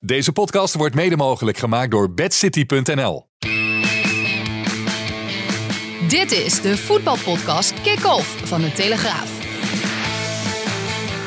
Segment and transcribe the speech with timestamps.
[0.00, 3.26] Deze podcast wordt mede mogelijk gemaakt door bedcity.nl.
[6.08, 9.30] Dit is de voetbalpodcast Kick-Off van de Telegraaf.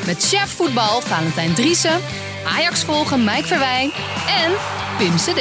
[0.06, 2.00] Met chef voetbal Valentijn Driessen,
[2.46, 3.90] Ajax volgen Mike Verwijn
[4.28, 4.52] en
[4.98, 5.40] Pim CD.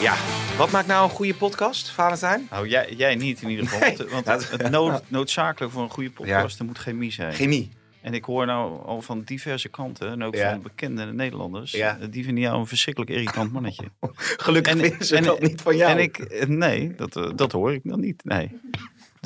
[0.00, 0.14] Ja,
[0.56, 2.46] wat maakt nou een goede podcast, Valentijn?
[2.50, 3.80] Nou, jij, jij niet in ieder geval.
[3.80, 3.96] Nee.
[4.24, 7.32] Want, het nood, noodzakelijk voor een goede podcast, er moet chemie zijn.
[7.32, 7.70] Chemie.
[8.06, 10.50] En ik hoor nou al van diverse kanten, en ook Ja.
[10.50, 11.98] van bekende Nederlanders, Ja.
[11.98, 13.84] eh, die vinden jou een verschrikkelijk irritant mannetje.
[14.46, 15.90] Gelukkig En- vinden ze en- dat niet van jou.
[15.92, 18.60] En ik, eh, nee, dat, eh, dat hoor ik dan niet, nee.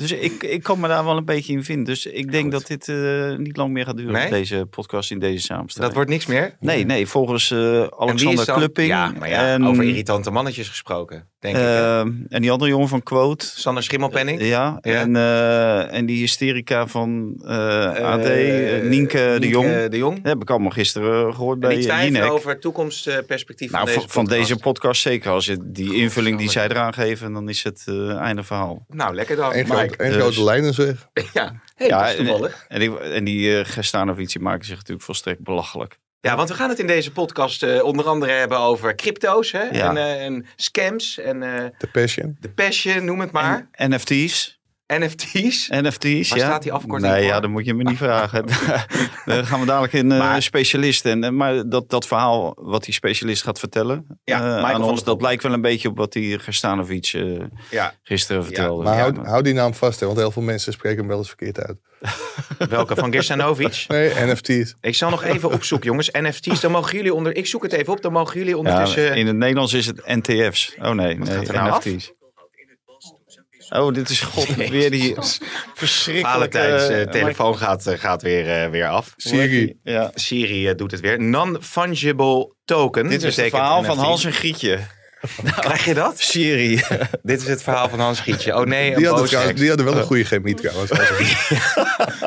[0.01, 1.85] Dus ik, ik kan me daar wel een beetje in vinden.
[1.85, 2.51] Dus ik denk Goed.
[2.51, 4.29] dat dit eh, niet lang meer gaat duren, Nee?
[4.29, 5.85] deze podcast in deze samenstelling.
[5.87, 6.55] dat wordt niks meer?
[6.59, 8.87] Nee, nee, volgens eh, is Alexander dan- Klupping.
[8.87, 11.61] Ja, maar ja, en, over irritante mannetjes gesproken, denk ik.
[11.61, 11.67] hè?
[11.99, 13.45] eh, en die andere jongen van Quote.
[13.45, 14.41] Sander Schimmelpenning.
[14.41, 14.93] Ja, Ja.
[15.01, 17.55] En, eh, en die hysterica van eh,
[17.89, 19.89] AD, eh, Nienke de Nienke Jong.
[19.89, 20.15] de Jong.
[20.15, 22.31] Dat heb ik allemaal gisteren gehoord En bij die twijfelen Jinek.
[22.31, 24.39] over toekomstperspectief Nou, van deze van, podcast.
[24.49, 25.31] deze podcast zeker.
[25.31, 28.85] Als je die invulling die zij eraan geven, dan is het eh einde verhaal.
[28.89, 29.53] Nou, lekker dan,
[29.95, 31.07] één dus- grote lijn is weg.
[31.33, 32.65] Ja, hey, dat is toevallig.
[32.67, 33.63] en, die, en die
[34.33, 35.99] die maken zich natuurlijk volstrekt belachelijk.
[36.21, 39.63] Ja, want we gaan het in deze podcast eh, onder andere hebben over crypto's hè?
[39.63, 39.89] Ja.
[39.89, 42.37] En, eh, en scams en eh, De passion.
[42.39, 43.69] de passion, noem het maar.
[43.71, 44.59] En NFT's.
[44.99, 45.67] NFT's.
[45.69, 46.45] NFT's, Waar ja.
[46.45, 47.31] staat die afkorting Nee, voor?
[47.31, 48.45] ja, dat moet je me niet vragen.
[49.25, 51.05] Dan gaan we dadelijk in eh Maar- specialist.
[51.05, 55.03] En, eh, maar dat, dat verhaal wat die specialist gaat vertellen Ja, eh, aan ons,
[55.03, 57.23] dat lijkt wel een beetje op wat die Gestanovic eh,
[57.69, 58.83] Ja, gisteren vertelde.
[58.83, 61.07] Maar Ja, hou, maar- hou die naam vast, hè, want heel veel mensen spreken hem
[61.07, 61.77] wel eens verkeerd uit.
[62.69, 62.95] welke?
[62.95, 63.85] Van Gerstanovic?
[63.87, 64.75] Nee, NFT's.
[64.81, 66.09] Ik zal nog even opzoeken, jongens.
[66.11, 67.35] NFT's, dan mogen jullie onder...
[67.35, 69.15] Ik zoek het even op, dan mogen jullie Ja, ondertussen...
[69.15, 70.75] in het Nederlands is het NTF's.
[70.81, 71.85] Oh nee, nee gaat er nou af?
[71.85, 72.11] NFT's.
[73.75, 75.15] Oh, dit is god weer die
[75.73, 76.57] verschrikkelijke...
[76.57, 79.13] Valentijn's eh, telefoon gaat, eh, gaat weer, weer af.
[79.17, 79.77] Siri.
[79.83, 80.11] Ja.
[80.13, 81.21] Siri doet het weer.
[81.21, 83.07] Non-fungible token.
[83.09, 83.97] Dit is het verhaal van.
[83.97, 84.79] Hans en Grietje.
[85.59, 86.19] Krijg je dat?
[86.19, 86.81] Siri.
[87.23, 88.55] Dit is het verhaal van Hans Gietje.
[88.55, 90.91] Oh nee, een Die hadden, trouwens- die hadden wel een goede chemie trouwens.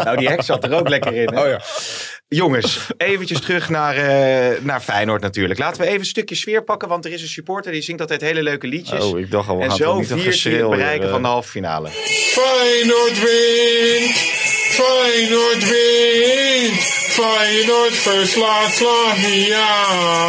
[0.05, 1.34] Nou, die heks zat er ook lekker in.
[1.34, 1.41] hè?
[1.43, 1.61] Oh ja.
[2.34, 5.58] Jongens, eventjes terug naar, eh, naar Feyenoord natuurlijk.
[5.58, 8.20] Laten we even een stukje sfeer pakken, want er is een supporter die zingt altijd
[8.20, 9.04] hele leuke liedjes.
[9.04, 11.00] Oh, ik dacht al, we en gaan zo toch niet een viert hij het bereiken
[11.00, 11.32] weer, van de eh.
[11.32, 11.88] halve finale.
[11.88, 14.16] Feyenoord wint,
[14.68, 16.80] Feyenoord wint,
[17.18, 20.26] Feyenoord verslaat Slavia.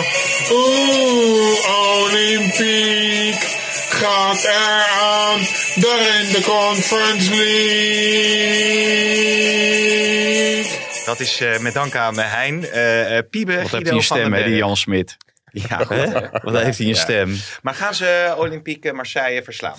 [0.51, 1.57] Oeh,
[2.03, 3.57] Olympiek
[3.89, 5.39] gaat eraan,
[5.75, 8.65] daar in de Conference League.
[11.05, 14.03] Dat is eh, met dank aan eh, Hein, eh, Piebe, Wat Guido heeft hij een
[14.03, 14.55] stem, hè, die.
[14.55, 15.17] Jan Smit.
[15.51, 16.29] Ja, goed?
[16.43, 17.35] Wat heeft hij een stem?
[17.61, 19.77] Maar gaan ze Olympique Marseille verslaan?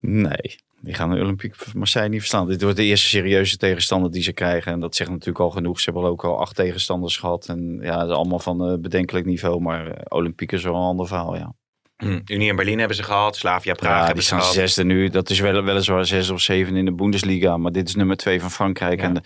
[0.00, 2.48] Nee, die gaan de Olympique Marseille niet verslaan.
[2.48, 4.72] Dit wordt de eerste serieuze tegenstander die ze krijgen.
[4.72, 5.80] En dat zegt natuurlijk al genoeg.
[5.80, 7.48] Ze hebben ook al acht tegenstanders gehad.
[7.48, 9.60] En ja, allemaal van bedenkelijk niveau.
[9.60, 11.54] Maar Olympique is wel een ander verhaal, ja.
[11.98, 14.52] Hm, Unie en Berlin hebben ze gehad, Slavia Praag ja, hebben die ze gehad.
[14.52, 15.08] zesde nu.
[15.08, 17.56] Dat is wel, weliswaar zes of zeven in de Bundesliga.
[17.56, 19.00] Maar dit is nummer twee van Frankrijk.
[19.00, 19.06] Ja.
[19.06, 19.20] En de,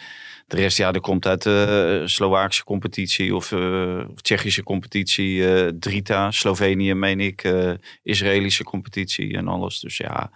[0.46, 5.54] de rest, ja, er komt uit de Slovaakse competitie of, eh, of Tsjechische competitie.
[5.54, 7.44] eh, Drita, Slovenië, meen ik.
[7.44, 7.72] eh,
[8.02, 9.80] Israëlische competitie en alles.
[9.80, 10.30] Dus ja,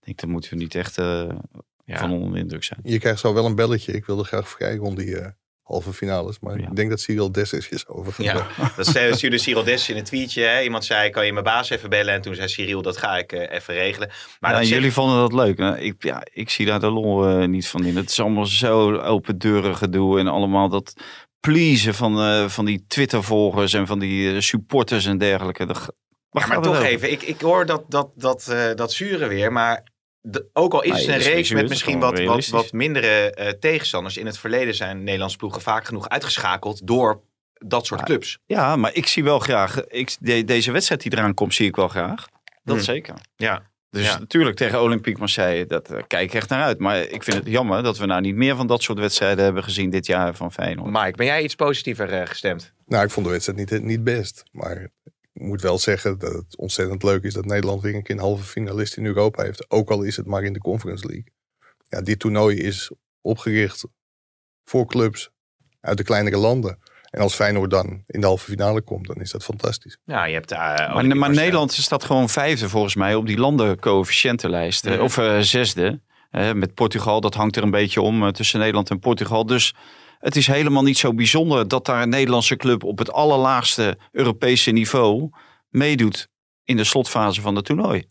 [0.00, 1.28] ik denk, daar moeten we niet echt eh,
[1.84, 1.98] Ja.
[1.98, 2.80] van onder de indruk zijn.
[2.82, 3.92] Je krijgt zo wel een belletje.
[3.92, 5.26] Ik wilde graag kijken om die eh,
[5.68, 6.38] halve finales.
[6.40, 6.66] Maar Ja.
[6.68, 8.22] ik denk dat Cyril Dessers is over.
[8.22, 8.46] Ja,
[8.76, 10.42] dat zei- stuurde Cyril Dess in een tweetje.
[10.42, 10.62] Hè?
[10.62, 12.14] Iemand zei, kan je mijn baas even bellen?
[12.14, 14.10] En toen zei Cyril, dat ga ik eh, even regelen.
[14.40, 15.58] Maar en zeg- jullie vonden dat leuk.
[15.58, 15.78] hè?
[15.78, 17.96] Ik, ja, ik zie daar de lol eh, niet van in.
[17.96, 20.18] Het is allemaal zo open deuren gedoe.
[20.18, 20.92] En allemaal dat
[21.40, 25.66] pleasen van, eh, van die Twitter-volgers en van die supporters en dergelijke.
[25.66, 25.92] Dat,
[26.30, 26.86] Ja, maar toch over?
[26.88, 27.10] even.
[27.12, 29.52] Ik, ik hoor dat, dat, dat, eh, dat zure weer.
[29.52, 29.84] Maar
[30.30, 33.48] de- ook al is Nee, het een reeks met misschien wat, wat, wat mindere eh,
[33.48, 34.16] tegenstanders.
[34.16, 37.20] In het verleden zijn Nederlandse ploegen vaak genoeg uitgeschakeld door
[37.52, 38.06] dat soort Ja.
[38.06, 38.38] clubs.
[38.46, 39.84] Ja, maar ik zie wel graag...
[39.86, 42.26] Ik, de- deze wedstrijd die eraan komt, zie ik wel graag.
[42.64, 42.84] Dat Hmm.
[42.84, 43.14] zeker.
[43.36, 43.62] Ja.
[43.90, 44.18] Dus Ja.
[44.18, 46.78] natuurlijk tegen Olympique Marseille, dat eh, kijk ik echt naar uit.
[46.78, 49.62] Maar ik vind het jammer dat we nou niet meer van dat soort wedstrijden hebben
[49.64, 50.90] gezien dit jaar van Feyenoord.
[50.92, 52.72] Mike, ben jij iets positiever eh, gestemd?
[52.86, 54.42] Nou, ik vond de wedstrijd niet, niet best.
[54.52, 54.88] Maar
[55.40, 58.44] moet wel zeggen dat het ontzettend leuk is dat Nederland weer een keer een halve
[58.44, 59.70] finalist in Europa heeft.
[59.70, 61.26] Ook al is het maar in de Conference League.
[61.88, 62.90] Ja, dit toernooi is
[63.20, 63.84] opgericht
[64.64, 65.30] voor clubs
[65.80, 66.78] uit de kleinere landen.
[67.10, 69.98] En als Feyenoord dan in de halve finale komt, dan is dat fantastisch.
[70.04, 70.52] Ja, je hebt...
[70.52, 70.58] eh,
[70.94, 71.30] Maar, maar.
[71.30, 74.86] Nederland staat gewoon vijfde volgens mij op die landencoëfficiëntenlijst.
[74.86, 75.00] eh.
[75.02, 76.00] Of eh, zesde.
[76.54, 79.46] Met Portugal, dat hangt er een beetje om tussen Nederland en Portugal.
[79.46, 79.74] Dus
[80.18, 84.70] het is helemaal niet zo bijzonder dat daar een Nederlandse club op het allerlaagste Europese
[84.70, 85.30] niveau
[85.68, 86.28] meedoet
[86.64, 88.06] in de slotfase van het toernooi.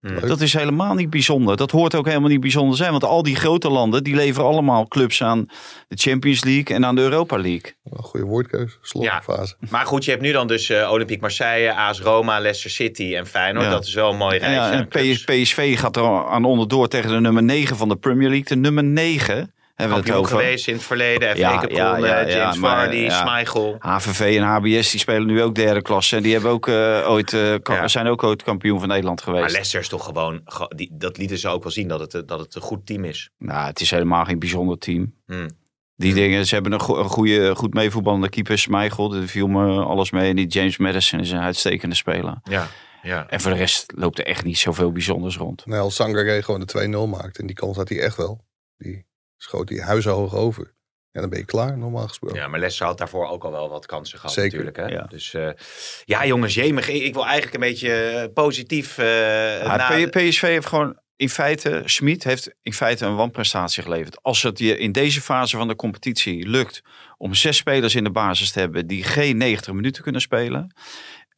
[0.00, 0.20] Hmm.
[0.28, 1.56] Dat is helemaal niet bijzonder.
[1.56, 2.90] Dat hoort ook helemaal niet bijzonder zijn.
[2.90, 5.46] Want al die grote landen die leveren allemaal clubs aan
[5.88, 7.74] de Champions League en aan de Europa League.
[7.84, 9.56] Een goede woordkeuze, slotfase.
[9.70, 13.26] Maar goed, je hebt nu dan dus eh, Olympique Marseille, AS Roma, Leicester City en
[13.26, 13.64] Feyenoord.
[13.64, 13.70] Ja.
[13.70, 14.60] Dat is wel een mooi rijtje.
[14.60, 14.88] ja, en.
[14.88, 18.46] PS- PSV gaat er aan onderdoor tegen de nummer 9 van de Premier League.
[18.48, 20.46] De nummer 9 hebben we het Kampioen over.
[20.46, 21.28] geweest in het verleden.
[21.30, 23.18] FA Ja, Cup ja, ja, ja, James maar, Vardy, ja.
[23.18, 23.76] Schmeichel.
[23.78, 26.16] HVV en HBS die spelen nu ook derde klasse.
[26.16, 27.88] En die hebben ook, eh, ooit, eh, Ja.
[27.88, 29.52] zijn ook ooit kampioen van Nederland Maar geweest.
[29.52, 30.40] Leicester is toch gewoon...
[30.44, 32.86] ge- Die, dat lieten ze ook wel zien, dat het, eh, dat het een goed
[32.86, 33.30] team is.
[33.38, 35.14] Nou, het is helemaal geen bijzonder team.
[35.26, 35.48] Hmm.
[35.96, 39.08] Die dingen, ze hebben een, go- een goede, goed meevoetballende keeper, Schmeichel.
[39.08, 40.30] Daar viel me alles mee.
[40.30, 42.40] En die James Madison is een uitstekende speler.
[42.42, 42.66] Ja,
[43.02, 43.26] ja.
[43.28, 45.66] En voor de rest loopt er echt niet zoveel bijzonders rond.
[45.66, 48.44] Nou, als Sangaré gewoon de 2-0 maakt, en die kans had hij echt wel.
[48.78, 49.04] Die
[49.42, 50.74] schoot hij huizenhoog over.
[51.12, 52.36] Ja, dan ben je klaar, normaal gesproken.
[52.38, 54.76] Ja, maar Leicester had daarvoor ook al wel wat kansen gehad Zeker, natuurlijk.
[54.76, 54.96] Hè?
[54.98, 55.06] ja.
[55.08, 55.50] Dus eh,
[56.04, 56.88] ja, jongens, jemig.
[56.88, 58.98] Ik, ik wil eigenlijk een beetje eh, positief...
[58.98, 64.22] eh Ja, na- PSV heeft gewoon in feite, Schmid heeft in feite een wanprestatie geleverd.
[64.22, 66.82] Als het je in deze fase van de competitie lukt
[67.16, 70.74] om zes spelers in de basis te hebben die geen 90 minuten kunnen spelen.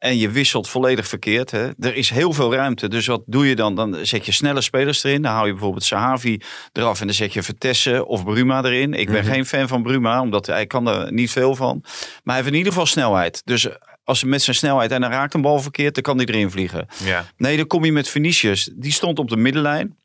[0.03, 1.51] En je wisselt volledig verkeerd.
[1.51, 1.69] Hè?
[1.79, 2.89] Er is heel veel ruimte.
[2.89, 3.75] Dus wat doe je dan?
[3.75, 5.23] Dan zet je snelle spelers erin.
[5.23, 6.41] Dan hou je bijvoorbeeld Sahavi
[6.73, 8.95] eraf en dan zet je Vertessen of Bruma erin.
[8.95, 11.79] Ik ben geen fan van Bruma, omdat hij kan er niet veel van.
[11.83, 13.43] Maar hij heeft in ieder geval snelheid.
[13.45, 13.69] Dus
[14.05, 16.51] als hij met zijn snelheid en dan raakt een bal verkeerd, dan kan hij erin
[16.51, 16.87] vliegen.
[17.05, 17.25] ja.
[17.37, 18.71] Nee, dan kom je met Vinicius.
[18.75, 19.97] Die stond op de middenlijn.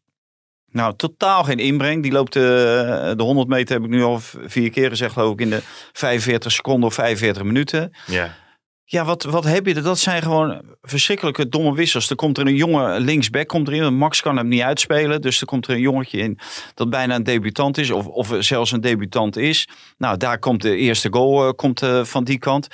[0.71, 2.03] Nou, totaal geen inbreng.
[2.03, 5.39] Die loopt eh, de 100 meter, heb ik nu al vier keer gezegd, geloof ik,
[5.41, 5.61] in de
[5.93, 7.93] 45 seconden of 45 minuten.
[8.07, 8.35] ja.
[8.89, 9.83] Ja, wat, wat heb je er?
[9.83, 12.09] Dat zijn gewoon verschrikkelijke domme wissels.
[12.09, 13.97] Er komt er een jonge linksback komt erin.
[13.97, 15.21] Max kan hem niet uitspelen.
[15.21, 16.39] Dus er komt er een jongetje in
[16.73, 17.91] dat bijna een debutant is.
[17.91, 19.67] Of, of zelfs een debutant is.
[19.97, 22.67] Nou, daar komt de eerste goal eh, komt, eh, van die kant.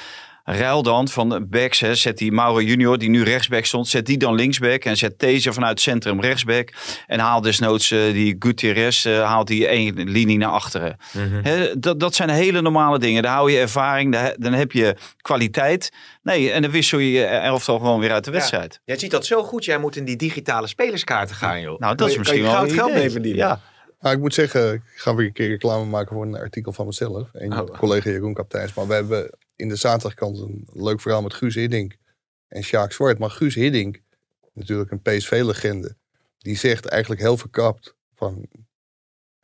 [0.46, 1.80] Ruil dan van de backs.
[1.80, 3.88] Hè, zet die Mauro junior, die nu rechtsback stond.
[3.88, 4.84] Zet die dan linksback.
[4.86, 6.74] En zet deze vanuit het centrum rechtsback.
[7.08, 9.06] En haal desnoods eh, die Gutierrez.
[9.06, 10.98] eh, haalt die één linie naar achteren.
[11.14, 11.40] Mhm.
[11.44, 13.24] Hè, dat, dat zijn hele normale dingen.
[13.24, 15.92] Daar hou je ervaring, daar- dan heb je kwaliteit.
[16.24, 18.80] Nee, en dan wissel je je elftal gewoon weer uit de wedstrijd.
[18.86, 19.66] Jij ziet dat zo goed.
[19.66, 21.80] Jij moet in die digitale spelerskaarten gaan, joh.
[21.80, 23.40] Nou, dat is je- misschien kan je wel goud een geld mee verdienen.
[23.46, 23.60] Ja.
[24.00, 26.86] Maar ik moet zeggen, ik ga weer een keer reclame maken voor een artikel van
[26.86, 27.34] mezelf.
[27.34, 27.78] En Oh.
[27.78, 28.74] collega Jeroen Kapteins.
[28.74, 31.96] Maar we hebben in de zaterdagkant een leuk verhaal met Guus Hiddink
[32.48, 33.20] en Sjaak Zwart.
[33.20, 34.02] Maar Guus Hiddink,
[34.54, 35.96] natuurlijk een PSV-legende,
[36.38, 38.48] die zegt eigenlijk heel verkapt van...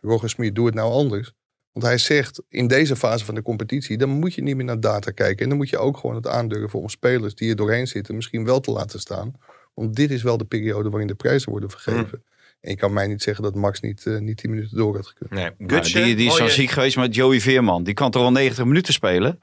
[0.02, 1.34] Roger Smit, doe het nou anders.
[1.72, 4.80] Want hij zegt, in deze fase van de competitie, dan moet je niet meer naar
[4.80, 5.44] data kijken.
[5.44, 8.46] En dan moet je ook gewoon het aandurven om spelers die er doorheen zitten misschien
[8.46, 9.34] wel te laten staan.
[9.74, 12.24] Want dit is wel de periode waarin de prijzen worden vergeven.
[12.62, 15.08] En je kan mij niet zeggen dat Max niet, eh, niet 10 minuten door had
[15.08, 15.30] gekund.
[15.30, 17.84] Nee, Nou, die, die is zo ziek geweest met Joey Veerman.
[17.84, 19.40] Die kan toch wel 90 minuten spelen?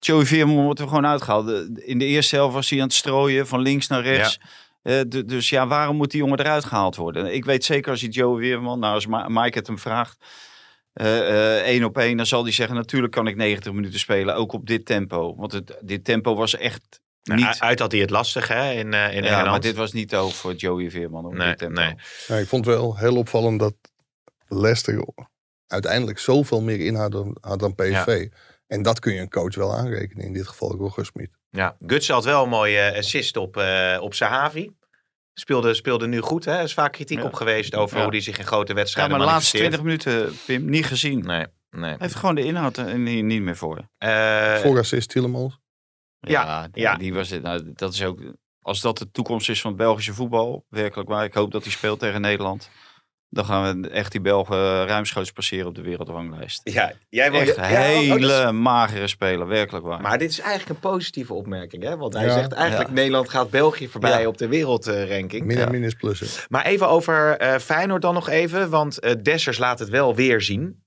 [0.00, 1.48] Joey Veerman wordt er gewoon uitgehaald.
[1.78, 4.40] In de eerste helft was hij aan het strooien van links naar rechts.
[4.82, 7.34] Eh, dus ja, waarom moet die jongen eruit gehaald worden?
[7.34, 10.24] Ik weet zeker als je Joey Veerman, nou als Ma- Mike het hem vraagt,
[10.92, 11.18] eh,
[11.58, 14.52] eh, één op één, dan zal hij zeggen natuurlijk kan ik 90 minuten spelen, ook
[14.52, 15.34] op dit tempo.
[15.36, 17.56] Want het, dit tempo was echt Nou, niet...
[17.60, 19.46] Uit had hij het lastig, hè, in, eh in ja, Engeland.
[19.46, 21.80] maar dit was niet ook voor Joey Veerman op Nee, dit tempo.
[22.28, 22.40] nee.
[22.40, 23.74] Ik vond het wel heel opvallend dat
[24.48, 25.04] Leicester
[25.66, 28.28] uiteindelijk zoveel meer inhoud dan, had dan PSV.
[28.70, 30.24] En dat kun je een coach wel aanrekenen.
[30.24, 31.30] In dit geval Roger Smit.
[31.50, 34.70] Ja, Gutsen had wel een mooie assist op, eh op Sahavi.
[35.34, 36.52] Speelde, speelde nu goed, hè.
[36.56, 37.24] Er is vaak kritiek Ja.
[37.24, 38.02] op geweest over Ja.
[38.02, 39.82] hoe hij zich in grote Ja, wedstrijden maar de laatste manifesteert.
[40.02, 41.24] 20 minuten, Pim, niet gezien.
[41.24, 41.90] Nee, nee.
[41.90, 43.88] Hij heeft gewoon de inhoud er niet, niet meer voor.
[43.98, 45.58] Eh, Voor assist Tielemans.
[46.20, 46.96] Ja, die, ja.
[46.96, 47.42] die was het.
[47.42, 48.20] Nou, dat is ook.
[48.62, 51.24] Als dat de toekomst is van het Belgische voetbal, werkelijk waar.
[51.24, 52.70] Ik hoop dat hij speelt tegen Nederland.
[53.32, 56.60] Dan gaan we echt die Belgen ruimschoots passeren op de wereldranglijst.
[56.64, 57.40] ja, jij wil...
[57.40, 60.00] Echt ja, oh, is- hele magere speler, werkelijk waar.
[60.00, 61.96] Maar dit is eigenlijk een positieve opmerking, hè?
[61.96, 62.32] Want hij Ja.
[62.32, 62.94] zegt eigenlijk Ja.
[62.94, 64.26] Nederland gaat België voorbij Ja.
[64.28, 65.44] op de wereldranking.
[65.46, 66.46] Min en min is plussen.
[66.48, 68.70] Maar even over eh Feyenoord dan nog even.
[68.70, 70.82] Want eh Dessers laat het wel weer zien.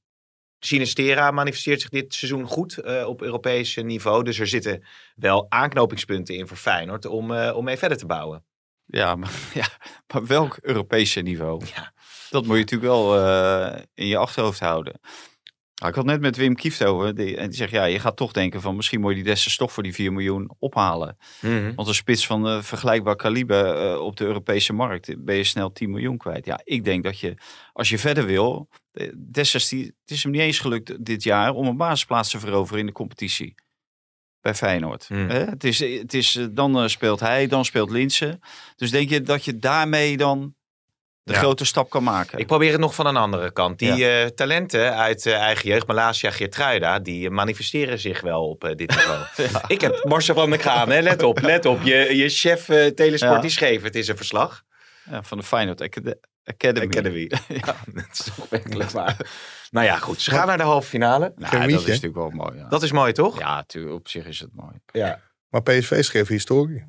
[0.60, 4.24] Sinistera manifesteert zich dit seizoen goed eh, op Europees niveau.
[4.24, 4.84] Dus er zitten
[5.16, 8.44] wel aanknopingspunten in voor Feyenoord om, eh, om mee verder te bouwen.
[8.86, 9.68] Ja, maar, ja,
[10.14, 11.62] maar welk Europese niveau?
[11.76, 11.94] Ja.
[12.34, 15.00] Dat moet je natuurlijk wel eh, in je achterhoofd houden.
[15.76, 17.16] Nou, ik had net met Wim Kieft over.
[17.16, 19.58] Die, en die zegt, ja, je gaat toch denken van misschien moet je die Dessers
[19.58, 21.18] toch voor die 4 miljoen ophalen.
[21.76, 25.72] Want een spits van eh, vergelijkbaar kaliber eh, op de Europese markt ben je snel
[25.72, 26.46] 10 miljoen kwijt.
[26.46, 27.36] Ja, ik denk dat je,
[27.74, 28.70] als je verder wil,
[29.18, 32.80] Dessers, die, het is hem niet eens gelukt dit jaar om een basisplaats te veroveren
[32.80, 33.56] in de competitie.
[34.42, 35.08] bij Feyenoord.
[35.08, 35.46] Hè?
[35.46, 38.40] Het is, het is, dan speelt hij, dan speelt Linsen.
[38.76, 40.56] Dus denk je dat je daarmee dan
[41.24, 41.40] de Ja.
[41.40, 42.40] grote stap kan maken?
[42.40, 43.80] Ik probeer het nog van een andere kant.
[43.80, 48.76] Die eh, talenten uit eh, eigen jeugd, Malasia, Geertruida, die manifesteren zich wel op eh,
[48.76, 49.26] dit niveau.
[49.68, 51.00] Ik heb Marcel van der Kraan, hè?
[51.02, 51.82] let op, let op.
[51.82, 53.40] Je, je chef eh, Telesport, Ja.
[53.42, 54.64] die schreef het in zijn verslag.
[55.10, 56.16] Ja, van de Feyenoord Acad-
[56.46, 56.86] Academy.
[56.88, 57.32] Academy.
[57.66, 59.18] ja, dat is toch werkelijk waar.
[59.72, 60.22] Nou ja, goed.
[60.22, 61.34] Ze gaan naar de halve finale.
[61.36, 62.58] Nou, dat is natuurlijk wel mooi.
[62.58, 63.40] Ja, Dat is mooi, toch?
[63.40, 64.76] ja tuurlijk, op zich is het mooi.
[64.92, 65.22] Ja.
[65.50, 66.86] Maar PSV schreef historie.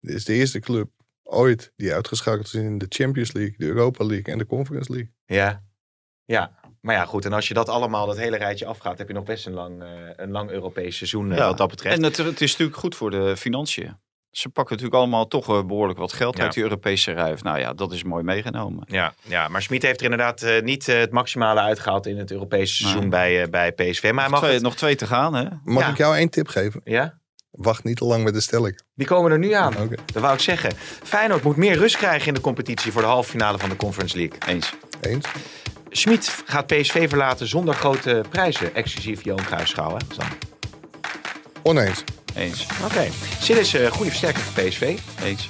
[0.00, 0.88] Dit is de eerste club
[1.24, 5.12] ooit die uitgeschakeld is in de Champions League, de Europa League en de Conference League.
[5.24, 5.62] Ja.
[6.24, 6.62] Ja.
[6.80, 7.24] Maar ja, goed.
[7.24, 9.82] En als je dat allemaal, dat hele rijtje afgaat, heb je nog best een lang,
[9.82, 11.46] eh, een lang Europees seizoen eh, Ja.
[11.46, 11.96] wat dat betreft.
[11.96, 14.02] En het, het is natuurlijk goed voor de financiën.
[14.30, 16.42] Ze pakken natuurlijk allemaal toch eh, behoorlijk wat geld Ja.
[16.42, 17.42] uit die Europese ruif.
[17.42, 18.84] Nou ja, dat is mooi meegenomen.
[18.86, 22.74] Ja, ja, maar Smit heeft er inderdaad eh, niet het maximale uitgehaald in het Europese
[22.74, 23.48] seizoen Nee.
[23.48, 24.02] bij, bij PSV.
[24.02, 25.44] Maar hij Nog mag twee, het- nog twee te gaan, hè?
[25.64, 25.90] Mag Ja.
[25.90, 26.80] ik jou één tip geven?
[26.84, 27.18] Ja?
[27.56, 28.80] Wacht niet te lang met de stelling.
[28.94, 29.76] Die komen er nu aan.
[29.76, 29.94] Oké.
[30.12, 30.72] Dat wou ik zeggen.
[31.02, 34.16] Feyenoord moet meer rust krijgen in de competitie voor de halve finale van de Conference
[34.16, 34.38] League.
[34.46, 34.72] Eens.
[35.00, 35.26] Eens?
[35.90, 39.98] Schmid gaat PSV verlaten zonder grote prijzen, exclusief Johan Sam?
[41.62, 42.04] Oneens.
[42.34, 42.66] Eens.
[42.84, 43.08] Oké.
[43.44, 44.98] Sil is een goede versterker voor PSV.
[45.22, 45.48] Eens.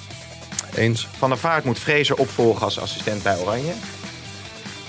[0.75, 1.09] Eens.
[1.19, 3.73] Van der Vaart moet Fraser opvolgen als assistent bij Oranje.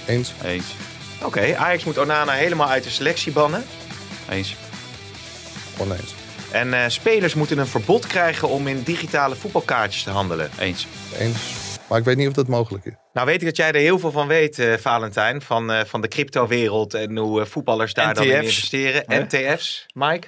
[0.05, 0.33] Eens.
[0.43, 0.65] Eens.
[1.23, 3.63] Oké, Ajax moet Onana helemaal uit de selectie bannen.
[4.29, 4.55] Eens.
[5.77, 6.13] Oneens.
[6.55, 10.49] En eh, spelers moeten een verbod krijgen om in digitale voetbalkaartjes te handelen.
[10.59, 10.87] Eens.
[11.19, 11.63] Eens.
[11.89, 12.93] Maar ik weet niet of dat mogelijk is.
[13.13, 15.41] Nou weet ik dat jij er heel veel van weet, eh, Valentijn.
[15.41, 19.03] Van, eh, van de cryptowereld en hoe voetballers daar dan in investeren.
[19.05, 19.23] Hè?
[19.23, 20.27] NTF's, Mike?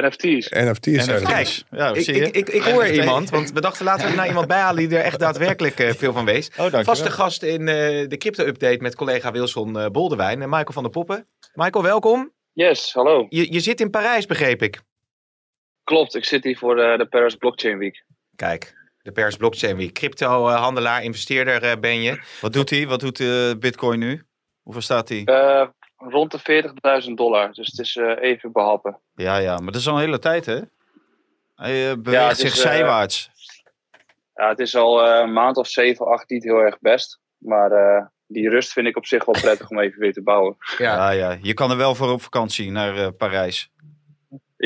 [0.00, 0.48] NFT's.
[0.50, 1.22] NFT's er.
[1.22, 2.26] Kijk, Ja, ik, zie je?
[2.26, 2.96] ik, ik, ik hoor NFT.
[2.96, 5.78] iemand, want we dachten laten we er nou iemand bij halen die er echt daadwerkelijk
[5.78, 6.50] eh, veel van weet.
[6.58, 6.66] Oh.
[6.82, 10.92] Vaste gast in eh, de crypto-update met collega Wilson eh, Boldewijn en Michael van der
[10.92, 11.28] Poppen.
[11.54, 12.32] Michael, welkom.
[12.52, 13.26] Yes, hallo.
[13.28, 14.80] Je, je zit in Parijs, begreep ik.
[15.84, 18.04] Klopt, ik zit hier voor de, de Paris Blockchain Week.
[18.36, 19.92] Kijk, de Paris Blockchain Week.
[19.92, 22.22] Crypto-handelaar, investeerder eh, ben je.
[22.40, 22.86] Wat doet hij?
[22.86, 24.22] Wat doet eh, Bitcoin nu?
[24.62, 25.24] Hoeveel staat hij?
[25.24, 29.00] Eh, rond de 40.000 dollar, dus het is eh, even behappen.
[29.14, 30.60] Ja, ja, maar dat is al een hele tijd, hè?
[31.54, 33.30] Hij eh, beweegt Ja, zich is, eh, zijwaarts.
[34.34, 37.20] Ja, het is al eh, een maand of 7, 8 niet heel erg best.
[37.38, 40.56] Maar eh, die rust vind ik op zich wel prettig om even weer te bouwen.
[40.78, 40.94] Ja.
[40.96, 41.38] Ja, ja.
[41.42, 43.70] Je kan er wel voor op vakantie naar eh, Parijs.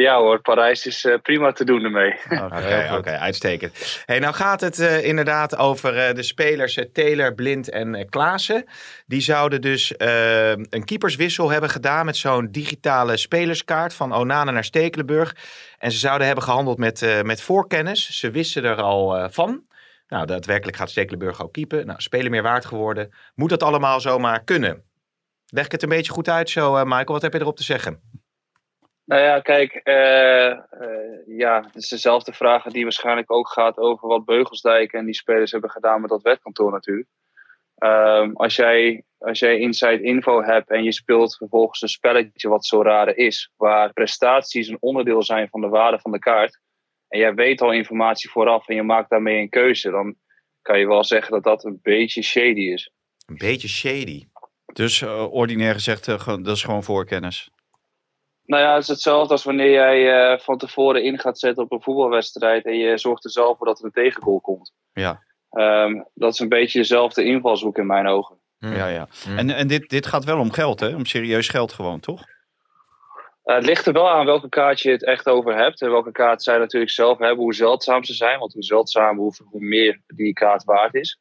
[0.01, 2.15] Ja hoor, Parijs is eh, prima te doen ermee.
[2.45, 4.03] Oké, oké, uitstekend.
[4.07, 8.65] Hey, nou gaat het eh, inderdaad over eh, de spelers Taylor, Blind en Klaassen.
[9.07, 15.35] Die zouden dus een keeperswissel hebben gedaan met zo'n digitale spelerskaart van Onana naar Stekelenburg.
[15.79, 18.19] En ze zouden hebben gehandeld met, eh, met voorkennis.
[18.19, 19.67] Ze wisten er al eh, van.
[20.09, 21.87] Nou, daadwerkelijk gaat Stekelenburg ook keepen.
[21.87, 23.15] Nou, spelen meer waard geworden.
[23.35, 24.83] Moet dat allemaal zomaar kunnen?
[25.47, 27.05] Leg ik het een beetje goed uit zo, eh, Michael?
[27.05, 28.01] Wat heb je erop te zeggen?
[29.09, 30.59] Nou ja, kijk, eh, eh,
[31.27, 35.53] ja, het is dezelfde vraag die waarschijnlijk ook gaat over wat Beugelsdijk en die spelers
[35.53, 37.09] hebben gedaan met dat wetkantoor natuurlijk.
[37.75, 42.67] Ehm, als, jij, als jij inside info hebt en je speelt vervolgens een spelletje wat
[42.67, 46.61] zo raar is, waar prestaties een onderdeel zijn van de waarde van de kaart,
[47.09, 50.17] en jij weet al informatie vooraf en je maakt daarmee een keuze, dan
[50.63, 52.91] kan je wel zeggen dat dat een beetje shady is.
[53.27, 54.29] Een beetje shady.
[54.73, 57.51] Dus eh, ordinair gezegd, dat is gewoon voorkennis.
[58.49, 61.73] Nou ja, het is hetzelfde als wanneer jij eh, van tevoren in gaat zetten op
[61.73, 64.73] een voetbalwedstrijd en je zorgt er zelf voor dat er een tegengoal komt.
[64.93, 68.37] Ja, Ehm, dat is een beetje dezelfde invalshoek in mijn ogen.
[68.59, 68.73] Hm.
[68.73, 69.09] ja, ja.
[69.25, 69.39] Hmm.
[69.39, 70.95] En, en dit, dit gaat wel om geld, hè?
[70.95, 72.25] Om serieus geld gewoon, toch?
[73.43, 75.83] Eh, het ligt er wel aan welke kaart je het echt over hebt.
[75.83, 78.39] En welke kaart zij natuurlijk zelf hebben, hoe zeldzaam ze zijn.
[78.39, 81.21] Want hoe zeldzamer, hoe, hoe meer die kaart waard is.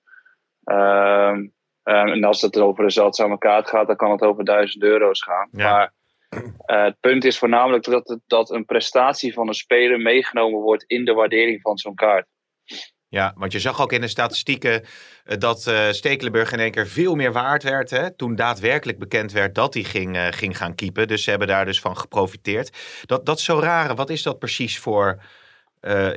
[0.63, 1.47] Ehm,
[1.83, 5.23] ehm, en als het over een zeldzame kaart gaat, dan kan het over duizend euro's
[5.23, 5.49] gaan.
[5.51, 5.71] Ja.
[5.71, 5.93] Maar
[6.29, 11.05] eh, het punt is voornamelijk dat, dat een prestatie van een speler meegenomen wordt in
[11.05, 12.27] de waardering van zo'n kaart.
[13.09, 14.83] Ja, want je zag ook in de statistieken
[15.23, 17.89] eh, dat eh, Stekelenburg in één keer veel meer waard werd.
[17.89, 21.07] Hè, toen daadwerkelijk bekend werd dat hij ging, ging gaan keepen.
[21.07, 22.77] Dus ze hebben daar dus van geprofiteerd.
[23.05, 23.95] Dat, dat is zo raar.
[23.95, 25.21] Wat is dat precies voor,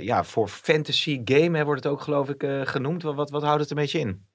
[0.00, 1.58] ja, voor fantasy game?
[1.58, 3.02] Hè, wordt het ook geloof ik genoemd.
[3.02, 4.26] Wat, wat, wat houdt het een beetje in?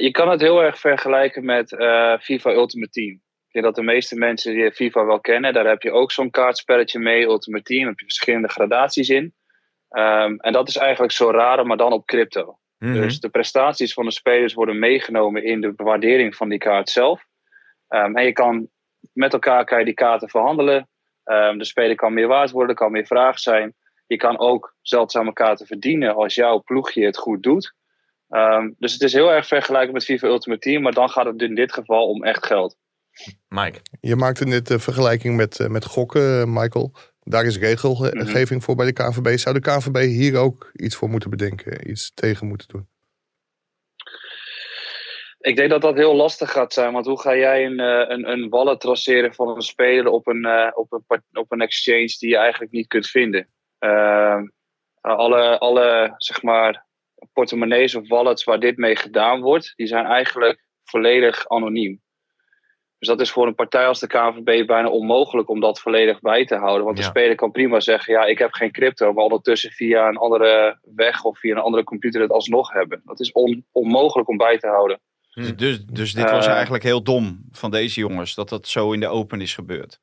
[0.00, 1.68] Je kan het heel erg vergelijken met
[2.20, 3.22] FIFA Ultimate Team.
[3.54, 6.30] Ik denk dat de meeste mensen die FIFA wel kennen, daar heb je ook zo'n
[6.30, 7.80] kaartspelletje mee, Ultimate Team.
[7.80, 9.34] Daar heb je verschillende gradaties in.
[9.88, 12.58] Ehm, en dat is eigenlijk zo rare, maar dan op crypto.
[12.78, 12.92] Mhm.
[12.92, 17.24] Dus de prestaties van de spelers worden meegenomen in de waardering van die kaart zelf.
[17.88, 18.68] Ehm, en je kan
[19.12, 20.88] met elkaar kan je die kaarten verhandelen.
[21.24, 23.74] Ehm, de speler kan meer waard worden, kan meer vraag zijn.
[24.06, 27.74] Je kan ook zeldzame kaarten verdienen als jouw ploegje het goed doet.
[28.76, 31.54] Dus het is heel erg vergelijkbaar met FIFA Ultimate Team, maar dan gaat het in
[31.54, 32.76] dit geval om echt geld.
[33.48, 33.80] Mike.
[34.00, 36.92] Je maakte net de vergelijking met, eh, met gokken, eh, Michael.
[37.20, 39.38] Daar is regelgeving voor bij de KNVB.
[39.38, 41.90] Zou de KNVB hier ook iets voor moeten bedenken?
[41.90, 42.88] Iets tegen moeten doen?
[45.44, 46.92] Ik denk dat dat heel lastig gaat zijn.
[46.92, 50.44] Want hoe ga jij een, eh, een, een wallet traceren van een speler op een,
[50.44, 53.48] eh, op, een, op een exchange die je eigenlijk niet kunt vinden?
[53.78, 54.42] Eh,
[55.00, 56.86] alle, alle zeg maar,
[57.32, 62.02] portemonnees of wallets waar dit mee gedaan wordt, die zijn eigenlijk volledig anoniem.
[63.04, 66.44] Dus dat is voor een partij als de KNVB bijna onmogelijk om dat volledig bij
[66.46, 66.84] te houden.
[66.84, 67.08] Want de Ja.
[67.08, 71.24] speler kan prima zeggen, ja, ik heb geen crypto, maar ondertussen via een andere weg
[71.24, 73.02] of via een andere computer het alsnog hebben.
[73.04, 75.00] Dat is on- onmogelijk om bij te houden.
[75.34, 76.52] Dus, dus, dus dit was Eh.
[76.52, 80.00] eigenlijk heel dom van deze jongens, dat dat zo in de open is gebeurd.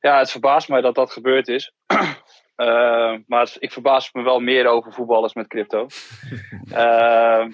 [0.00, 1.72] Ja, het verbaast mij dat dat gebeurd is.
[2.56, 5.86] Eh, maar ik verbaas me wel meer over voetballers met crypto.
[6.70, 7.44] Eh,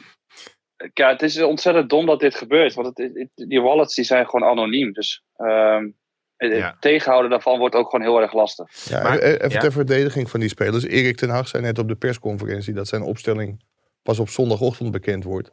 [0.92, 2.74] ja, het is ontzettend dom dat dit gebeurt.
[2.74, 4.92] Want het, het- die wallets die zijn gewoon anoniem.
[4.92, 5.90] Dus ehm,
[6.36, 6.76] het, Ja.
[6.80, 8.84] tegenhouden daarvan wordt ook gewoon heel erg lastig.
[8.88, 9.58] Ja, Maar- even ja.
[9.60, 10.84] ter verdediging van die spelers.
[10.86, 13.64] Erik ten Hag zei net op de persconferentie dat zijn opstelling
[14.02, 15.50] pas op zondagochtend bekend wordt.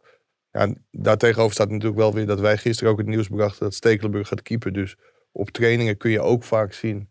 [0.51, 3.73] Ja, en daartegenover staat natuurlijk wel weer dat wij gisteren ook het nieuws brachten dat
[3.73, 4.73] Stekelenburg gaat keeper.
[4.73, 4.95] Dus
[5.31, 7.09] op trainingen kun je ook vaak zien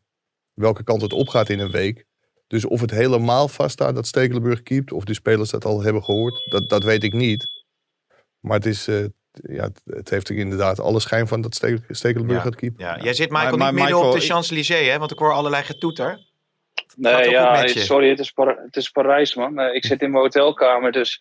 [0.54, 2.06] welke kant het opgaat in een week.
[2.46, 6.46] Dus of het helemaal vaststaat dat Stekelenburg keept, of die spelers dat al hebben gehoord,
[6.50, 7.46] dat, dat weet ik niet.
[8.48, 12.38] Maar het, is, eh, ja, het, heeft er inderdaad alle schijn van dat Ste- Stekelenburg
[12.38, 12.44] Ja.
[12.44, 12.84] gaat keepen.
[12.84, 14.98] Ja, jij zit Michael Maar- maar niet midden op de Champs-Élysées, hè?
[14.98, 16.26] Want ik hoor allerlei getoeter.
[16.96, 19.58] Nee, ja, sorry, het is, Par- het is Parijs, man.
[19.58, 21.20] Eh, ik zit in mijn hotelkamer, dus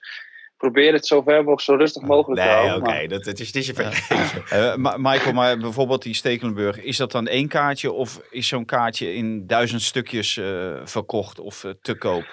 [0.57, 2.77] probeer het zo ver mogelijk, zo rustig mogelijk te Nee, houden.
[2.77, 4.43] oké, maar- dat, het is, is je vergeven.
[4.50, 9.13] Eh, Michael, maar bijvoorbeeld die Stekelenburg, is dat dan één kaartje of is zo'n kaartje
[9.13, 12.25] in duizend stukjes eh, verkocht of te koop?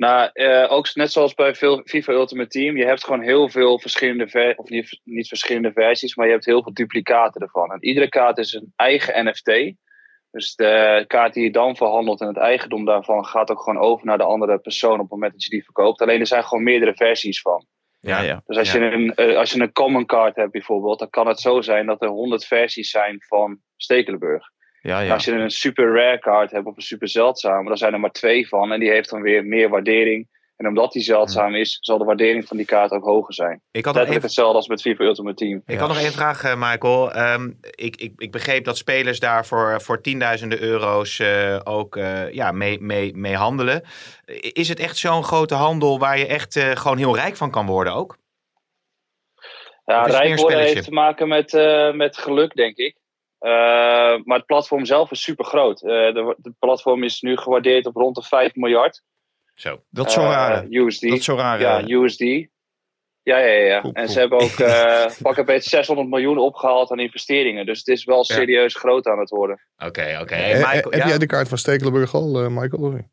[0.00, 3.78] Nou, eh, ook net zoals bij veel FIFA Ultimate Team, je hebt gewoon heel veel
[3.78, 7.72] verschillende, ver of niet, niet verschillende versies, maar je hebt heel veel duplicaten ervan.
[7.72, 9.74] En iedere kaart is een eigen NFT.
[10.30, 14.06] Dus de kaart die je dan verhandelt en het eigendom daarvan gaat ook gewoon over
[14.06, 16.00] naar de andere persoon op het moment dat je die verkoopt.
[16.00, 17.66] Alleen er zijn gewoon meerdere versies van.
[18.00, 18.42] Ja, ja.
[18.46, 18.78] Dus als, Ja.
[18.78, 21.86] je een, eh, als je een common card hebt bijvoorbeeld, dan kan het zo zijn
[21.86, 24.50] dat er 100 versies zijn van Stekelenburg.
[24.82, 25.12] Ja, ja.
[25.12, 28.10] Als je een super rare kaart hebt of een super zeldzame, dan zijn er maar
[28.12, 28.72] twee van.
[28.72, 30.38] En die heeft dan weer meer waardering.
[30.56, 33.62] En omdat die zeldzaam is, zal de waardering van die kaart ook hoger zijn.
[33.70, 35.62] Ik had Letterlijk één hetzelfde als met FIFA Ultimate Team.
[35.66, 37.12] Ik had nog één vraag, eh, Michael.
[37.12, 42.32] Ehm, ik, ik, ik begreep dat spelers daar voor, voor tienduizenden euro's eh, ook eh,
[42.32, 43.82] ja, mee, mee, mee handelen.
[44.52, 47.66] Is het echt zo'n grote handel waar je echt eh, gewoon heel rijk van kan
[47.66, 48.16] worden ook?
[49.84, 50.74] Ja, rijk worden spelletje?
[50.74, 52.96] heeft te maken met, eh, met geluk, denk ik.
[53.40, 53.50] Eh,
[54.24, 55.78] maar het platform zelf is super groot.
[55.78, 59.02] de, het platform is nu gewaardeerd op rond de 5 miljard.
[59.54, 59.82] Zo.
[59.90, 60.66] Dat is zo eh, raar.
[60.70, 61.02] USD.
[61.02, 61.60] Dat is zo raar.
[61.60, 61.86] Ja, eh.
[61.88, 62.20] USD.
[63.22, 63.80] Ja, ja, ja.
[63.80, 64.14] Cool, en cool.
[64.14, 67.66] ze hebben ook eh pak een beetje 600 miljoen opgehaald aan investeringen.
[67.66, 68.34] Dus het is wel Ja.
[68.34, 69.60] serieus groot aan het worden.
[69.76, 70.34] Oké, oké.
[70.34, 71.08] Eh, Hey, eh, heb ja?
[71.08, 73.04] jij de kaart van Stekelenburg al, eh, Michael?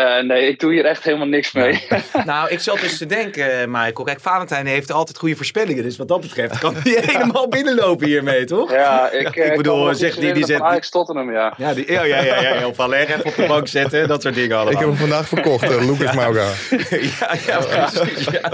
[0.00, 1.86] Eh, nee, ik doe hier echt helemaal niks mee.
[2.24, 4.04] Nou, ik zat dus te denken, eh, Michael.
[4.04, 5.82] Kijk, Valentijn heeft altijd goede voorspellingen.
[5.82, 8.72] Dus wat dat betreft kan hij helemaal binnenlopen hiermee, toch?
[8.72, 11.54] ja, ik, eh, Ik bedoel, zeg die- die zet- Ajax Tottenham, ja.
[11.56, 14.22] Ja, die, ja, ja, ja, ja, heel veel leggen, even op de bank zetten, dat
[14.22, 14.72] soort dingen allemaal.
[14.72, 16.40] Ik heb hem vandaag verkocht, eh, Lucas Mauga.
[17.20, 17.58] ja, ja,
[17.88, 18.24] precies.
[18.30, 18.52] Ja.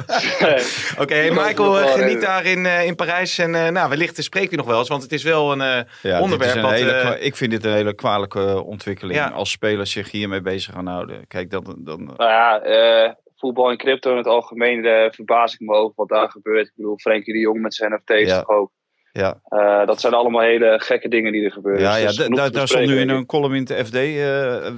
[0.98, 3.38] Oké, Michael, geniet daar in, eh, in Parijs.
[3.38, 5.60] En eh, nou, wellicht spreekt u nog wel eens, want het is wel een...
[5.60, 9.18] eh, Ja, onderwerp een wat, hele eh, ik vind dit een hele kwalijke ontwikkeling.
[9.18, 9.28] Ja.
[9.34, 11.26] Als spelers zich hiermee bezig gaan houden.
[11.36, 15.60] Kijk, dat, dan, Nou ja, eh, voetbal en crypto in het algemeen eh, verbaas ik
[15.60, 16.66] me over wat daar gebeurt.
[16.66, 18.38] Ik bedoel, Frenkie de Jong met zijn NFT's Ja.
[18.40, 18.70] toch ook.
[19.12, 19.40] ja.
[19.44, 21.82] Eh, dat zijn allemaal hele gekke dingen die er gebeuren.
[21.82, 23.92] Ja, Dus ja dat daar stond nu in een column in de FD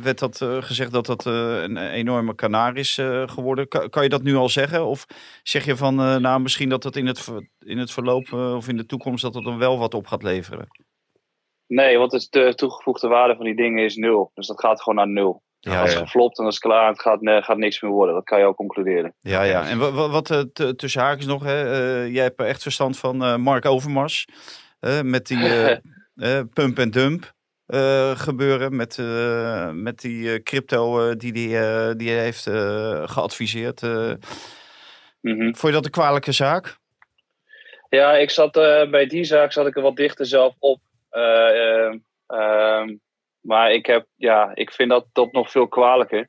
[0.02, 2.94] werd dat, gezegd dat dat een enorme kanaar is
[3.26, 3.68] geworden.
[3.68, 4.86] Kan, kan je dat nu al zeggen?
[4.86, 5.06] Of
[5.42, 8.86] zeg je van, nou misschien dat dat in het, in het verloop of in de
[8.86, 10.68] toekomst dat het dan wel wat op gaat leveren?
[11.66, 14.30] Nee, want de toegevoegde waarde van die dingen is nul.
[14.34, 15.42] Dus dat gaat gewoon naar nul.
[15.60, 15.98] Ja, Als ja.
[15.98, 18.14] het geflopt en dat is klaar, het gaat, gaat niks meer worden.
[18.14, 19.14] Dat kan je ook concluderen.
[19.20, 19.68] Ja, ja.
[19.68, 20.40] En wa- wa- wat eh,
[20.70, 21.64] tussen haakjes nog, hè?
[21.72, 24.26] eh, jij hebt echt verstand van eh, Mark Overmars.
[25.02, 25.38] met die
[26.54, 27.32] pump en dump
[28.16, 28.76] gebeuren.
[28.76, 28.98] Met,
[29.72, 32.42] met die crypto die, die, eh, die hij heeft
[33.10, 33.82] geadviseerd.
[35.20, 35.42] Mhm.
[35.42, 36.76] vond je dat een kwalijke zaak?
[37.88, 38.52] Ja, ik zat
[38.90, 40.80] bij die zaak zat ik er wat dichter zelf op.
[41.08, 41.94] Eh, eh,
[42.26, 42.96] ehm,
[43.48, 46.28] maar ik, heb, ja, ik vind dat, dat nog veel kwalijker.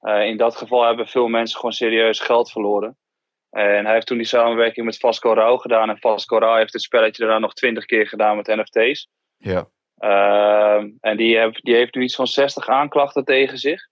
[0.00, 2.96] Eh, in dat geval hebben veel mensen gewoon serieus geld verloren.
[3.50, 5.90] En hij heeft toen die samenwerking met Vasco Rauw gedaan.
[5.90, 9.08] En Vasco Rauw heeft het spelletje daarna nog twintig keer gedaan met NFT's.
[9.36, 9.68] Ja.
[9.96, 13.88] Ehm, en die, heb, die heeft nu iets van 60 aanklachten tegen zich.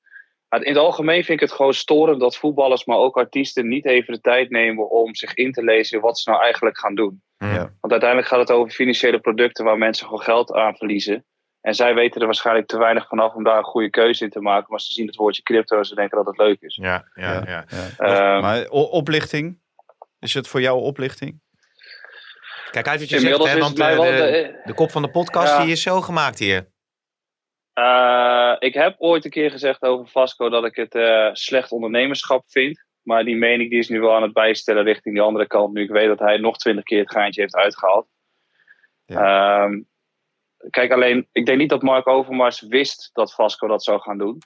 [0.49, 3.87] Maar in het algemeen vind ik het gewoon storend dat voetballers, maar ook artiesten, niet
[3.87, 7.23] even de tijd nemen om zich in te lezen wat ze nou eigenlijk gaan doen.
[7.37, 7.73] Ja.
[7.81, 11.25] Want uiteindelijk gaat het over financiële producten waar mensen gewoon geld aan verliezen.
[11.65, 14.41] En zij weten er waarschijnlijk te weinig vanaf om daar een goede keuze in te
[14.41, 14.67] maken.
[14.69, 16.77] Maar ze zien het woordje crypto en ze denken dat het leuk is.
[16.83, 17.65] Ja, ja, ja.
[17.69, 17.87] Ja.
[17.97, 19.61] Ehm, maar oplichting?
[20.19, 21.41] Is het voor jou oplichting?
[22.71, 25.11] Kijk uit wat je zegt, hè, is want eh, de, de- de kop van de
[25.11, 25.63] podcast Ja.
[25.63, 26.69] die is zo gemaakt hier.
[27.73, 32.45] Eh, ik heb ooit een keer gezegd over Vasco dat ik het eh, slecht ondernemerschap
[32.47, 32.85] vind.
[33.03, 35.73] Maar die mening die is nu wel aan het bijstellen richting die andere kant.
[35.73, 38.07] Nu ik weet dat hij nog twintig keer het gaantje heeft uitgehaald.
[39.07, 39.81] Ehm,
[40.71, 44.39] kijk, alleen ik denk niet dat Mark Overmars wist dat Vasco dat zou gaan doen.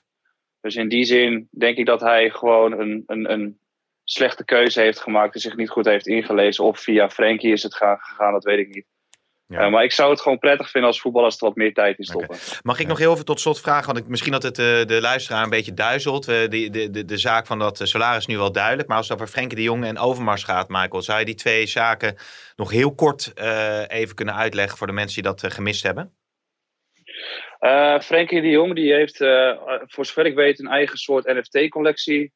[0.61, 3.59] Dus in die zin denk ik dat hij gewoon een, een, een
[4.03, 5.33] slechte keuze heeft gemaakt.
[5.33, 6.63] En zich niet goed heeft ingelezen.
[6.63, 8.85] Of via Frenkie is het gaan- gegaan, dat weet ik niet.
[9.49, 9.59] Ja.
[9.59, 12.03] Eh, maar ik zou het gewoon prettig vinden als voetballers er wat meer tijd in
[12.03, 12.37] stoppen.
[12.61, 13.85] Mag ik nog heel even tot slot vragen?
[13.85, 16.27] Want ik, misschien dat het eh, de luisteraar een beetje duizelt.
[16.27, 18.87] Eh, de, de, de, de zaak van dat salaris is nu wel duidelijk.
[18.87, 21.01] Maar als het over Frenkie de Jong en Overmars gaat, Michael.
[21.01, 22.15] Zou je die twee zaken
[22.55, 23.33] nog heel kort
[23.87, 26.13] even kunnen uitleggen voor de mensen die dat gemist hebben?
[28.01, 29.17] Frenkie de Jong die heeft,
[29.87, 32.33] voor zover ik weet, een eigen soort NFT-collectie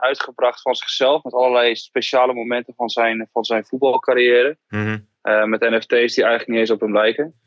[0.00, 1.22] uitgebracht van zichzelf.
[1.22, 4.56] Met allerlei speciale momenten van zijn, van zijn voetbalcarrière.
[4.68, 4.98] Mhm.
[5.22, 7.40] Eh, met NFT's die eigenlijk niet eens op hem lijken.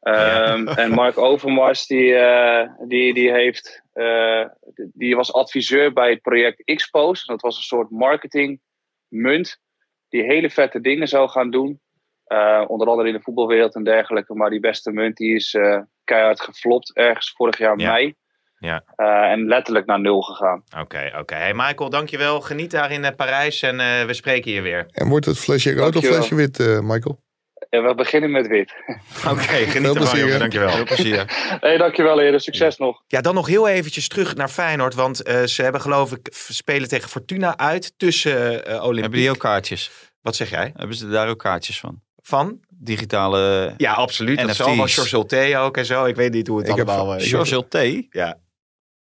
[0.00, 4.44] Ehm, En Mark Overmars die, eh, die, die, heeft, eh,
[4.92, 7.26] die was adviseur bij het project Xpose.
[7.26, 9.58] Dat was een soort marketingmunt
[10.08, 11.82] die hele vette dingen zou gaan doen.
[12.66, 14.34] Onder andere in de voetbalwereld en dergelijke.
[14.34, 15.56] Maar die beste munt die is
[16.04, 17.92] keihard geflopt ergens vorig jaar Ja.
[17.92, 18.14] mei.
[18.64, 18.82] Ja.
[18.96, 20.62] Eh, en letterlijk naar nul gegaan.
[20.80, 21.34] Oké, oké.
[21.34, 22.40] Hey Michael, dankjewel.
[22.40, 24.86] Geniet daar in eh, Parijs en eh, we spreken je weer.
[24.90, 27.22] En wordt het flesje rood of flesje wit, eh, Michael?
[27.70, 28.74] En we beginnen met wit.
[29.30, 30.38] Oké, geniet Veel ervan, plezier, jongen.
[30.38, 30.68] Dankjewel.
[30.68, 31.24] Heel plezier.
[31.60, 33.02] Hey, dankjewel heren, succes nog.
[33.06, 34.94] Ja, dan nog heel eventjes terug naar Feyenoord.
[34.94, 39.00] Want eh, ze hebben geloof ik spelen tegen Fortuna uit tussen eh Olympique.
[39.00, 39.90] Hebben die ook kaartjes?
[40.20, 40.72] Wat zeg jij?
[40.76, 42.02] Hebben ze daar ook kaartjes van?
[42.22, 42.60] Van?
[42.68, 43.74] Digitale...
[43.76, 44.40] Ja, absoluut.
[44.40, 46.04] Dat is allemaal Chorzelté ook en zo.
[46.04, 47.18] Ik weet niet hoe het Ik allemaal...
[47.18, 48.06] George T.
[48.10, 48.38] Ja,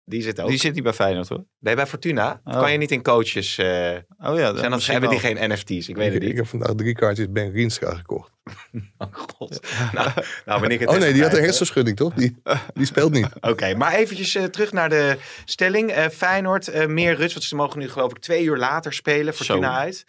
[0.05, 0.49] die zit ook.
[0.49, 1.45] Die zit niet bij Feyenoord hoor.
[1.59, 2.59] Nee, bij Fortuna Oh.
[2.59, 3.57] kan je niet in coaches...
[3.57, 5.87] eh, Oh ja, zijn dan dat, misschien hebben die geen NFT's?
[5.89, 6.37] Ik weet Ik, het ik niet.
[6.37, 8.31] heb vandaag drie kaartjes Ben Rienstra gekocht.
[8.97, 9.67] Oh god.
[9.93, 10.09] nou,
[10.45, 11.43] nou ben ik het Oh nee, die had een hè?
[11.43, 12.13] hersenschudding, toch?
[12.13, 12.35] Die,
[12.73, 13.27] die speelt niet.
[13.51, 15.91] Oké, maar eventjes eh, terug naar de stelling.
[15.91, 17.33] Eh, Feyenoord, eh, meer rust.
[17.33, 19.33] Want ze mogen nu geloof ik twee uur later spelen.
[19.33, 19.79] Fortuna Zo.
[19.79, 20.05] uit.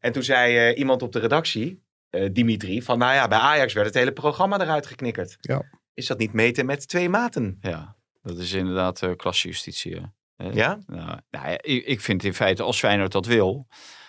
[0.00, 3.72] En toen zei eh, iemand op de redactie, eh, Dimitri, van nou ja, bij Ajax
[3.72, 5.36] werd het hele programma eruit geknikkerd.
[5.40, 5.62] Ja.
[5.94, 7.58] Is dat niet meten met twee maten?
[7.60, 9.94] Ja, dat is inderdaad uh, klassejustitie.
[9.94, 10.02] hè.
[10.36, 10.50] Hè?
[10.52, 10.78] Ja?
[10.86, 13.66] Nou, nou ja, ik, ik vind in feite, als Feyenoord dat wil...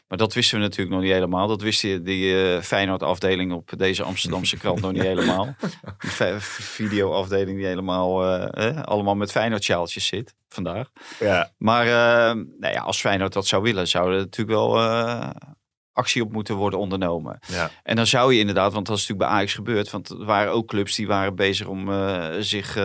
[0.08, 1.48] Maar dat wisten we natuurlijk nog niet helemaal.
[1.48, 5.56] Dat wist die, die eh, Feyenoord-afdeling op deze Amsterdamse krant nog niet helemaal.
[6.00, 10.92] Die video-afdeling die helemaal eh, eh, allemaal met Feyenoord-sjaaltjes zit vandaag.
[11.20, 11.52] Ja.
[11.58, 11.86] Maar
[12.36, 14.80] nou ja, als Feyenoord dat zou willen, zou er natuurlijk wel
[15.94, 17.40] actie op moeten worden ondernomen.
[17.48, 17.72] Ja.
[17.84, 19.92] En dan zou je inderdaad, want dat is natuurlijk bij Ajax gebeurd.
[19.92, 21.90] Want er waren ook clubs die waren bezig om
[22.42, 22.78] zich...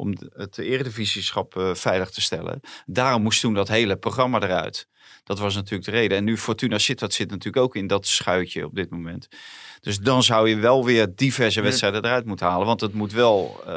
[0.00, 2.60] om het eredivisieschap uh, veilig te stellen.
[2.86, 4.88] Daarom moest toen dat hele programma eruit.
[5.24, 6.16] Dat was natuurlijk de reden.
[6.16, 9.28] En nu Fortuna Sittard zit natuurlijk ook in dat schuitje op dit moment.
[9.80, 12.66] Dus dan zou je wel weer diverse wedstrijden eruit moeten halen.
[12.66, 13.72] Want het moet wel uh,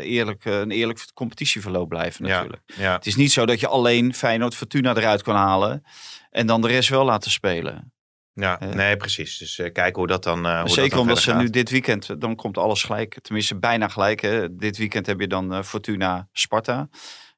[0.00, 2.62] eerlijk, een eerlijk competitieverloop blijven natuurlijk.
[2.66, 2.92] Ja, ja.
[2.92, 5.84] Het is niet zo dat je alleen Feyenoord Fortuna eruit kan halen.
[6.30, 7.93] En dan de rest wel laten spelen.
[8.34, 9.38] Ja, uh, nee, precies.
[9.38, 10.46] Dus uh, kijken hoe dat dan.
[10.46, 11.40] Uh, hoe zeker dat dan omdat ze gaat.
[11.40, 13.18] nu dit weekend, dan komt alles gelijk.
[13.22, 14.20] Tenminste, bijna gelijk.
[14.20, 14.56] Hè.
[14.56, 16.88] Dit weekend heb je dan uh, Fortuna Sparta.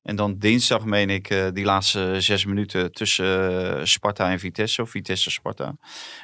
[0.03, 4.83] En dan dinsdag, meen ik, die laatste zes minuten tussen Sparta en Vitesse.
[4.83, 5.77] Of Vitesse Sparta.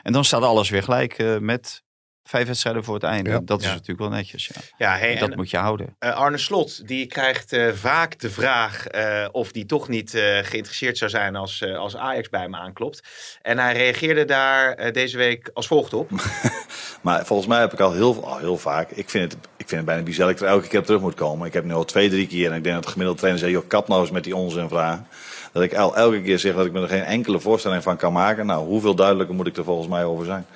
[0.02, 1.82] En dan staat alles weer gelijk met
[2.24, 3.30] vijf wedstrijden voor het einde.
[3.30, 3.72] Ja, dat is ja.
[3.72, 4.50] natuurlijk wel netjes.
[4.54, 5.96] Ja, ja hey, dat en, moet je houden.
[6.00, 10.10] Uh, Arne Slot, die krijgt uh, vaak de vraag uh, of die toch niet
[10.42, 13.02] geïnteresseerd zou zijn als, als Ajax bij hem aanklopt.
[13.42, 16.10] En hij reageerde daar deze week als volgt op.
[17.02, 19.70] maar volgens mij heb ik al heel, al heel vaak, ik vind, het, ik vind
[19.70, 21.46] het bijna bizar dat ik er elke keer op terug moet komen.
[21.46, 23.52] Ik heb nu al twee, drie keer en ik denk dat de gemiddelde trainer zei,
[23.52, 25.06] joh, kap nou eens met die onzin vragen.
[25.52, 28.12] Dat ik el, elke keer zeg dat ik me er geen enkele voorstelling van kan
[28.12, 28.46] maken.
[28.46, 30.46] Nou, hoeveel duidelijker moet ik er volgens mij over zijn?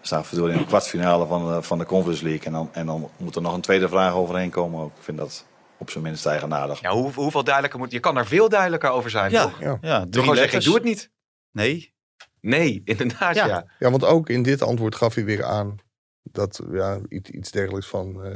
[0.00, 2.46] We staan verdorie in de kwartfinale van de, van de Conference League.
[2.46, 4.96] En dan, en dan moet er nog een tweede vraag overheen komen ook.
[4.96, 5.46] Ik vind dat
[5.78, 6.80] op zijn minst eigenaardig.
[6.80, 7.92] Ja, hoe, hoeveel duidelijker moet...
[7.92, 9.60] Je kan er veel duidelijker over zijn, ja, toch?
[9.60, 11.10] Ja, ja Toch gewoon zeggen, ik doe het niet.
[11.52, 11.94] Nee.
[12.40, 13.46] Nee, inderdaad, ja.
[13.46, 13.66] ja.
[13.78, 15.76] Ja, want ook in dit antwoord gaf hij weer aan
[16.22, 18.26] dat ja, iets, iets dergelijks van...
[18.26, 18.34] Uh,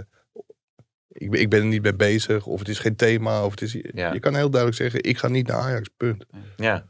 [1.09, 3.45] ik, ben, ik ben er niet mee bezig, of het is geen thema.
[3.45, 4.13] Of het is, ja.
[4.13, 6.25] Je kan heel duidelijk zeggen, ik ga niet naar Ajax, punt.
[6.57, 6.87] Ja.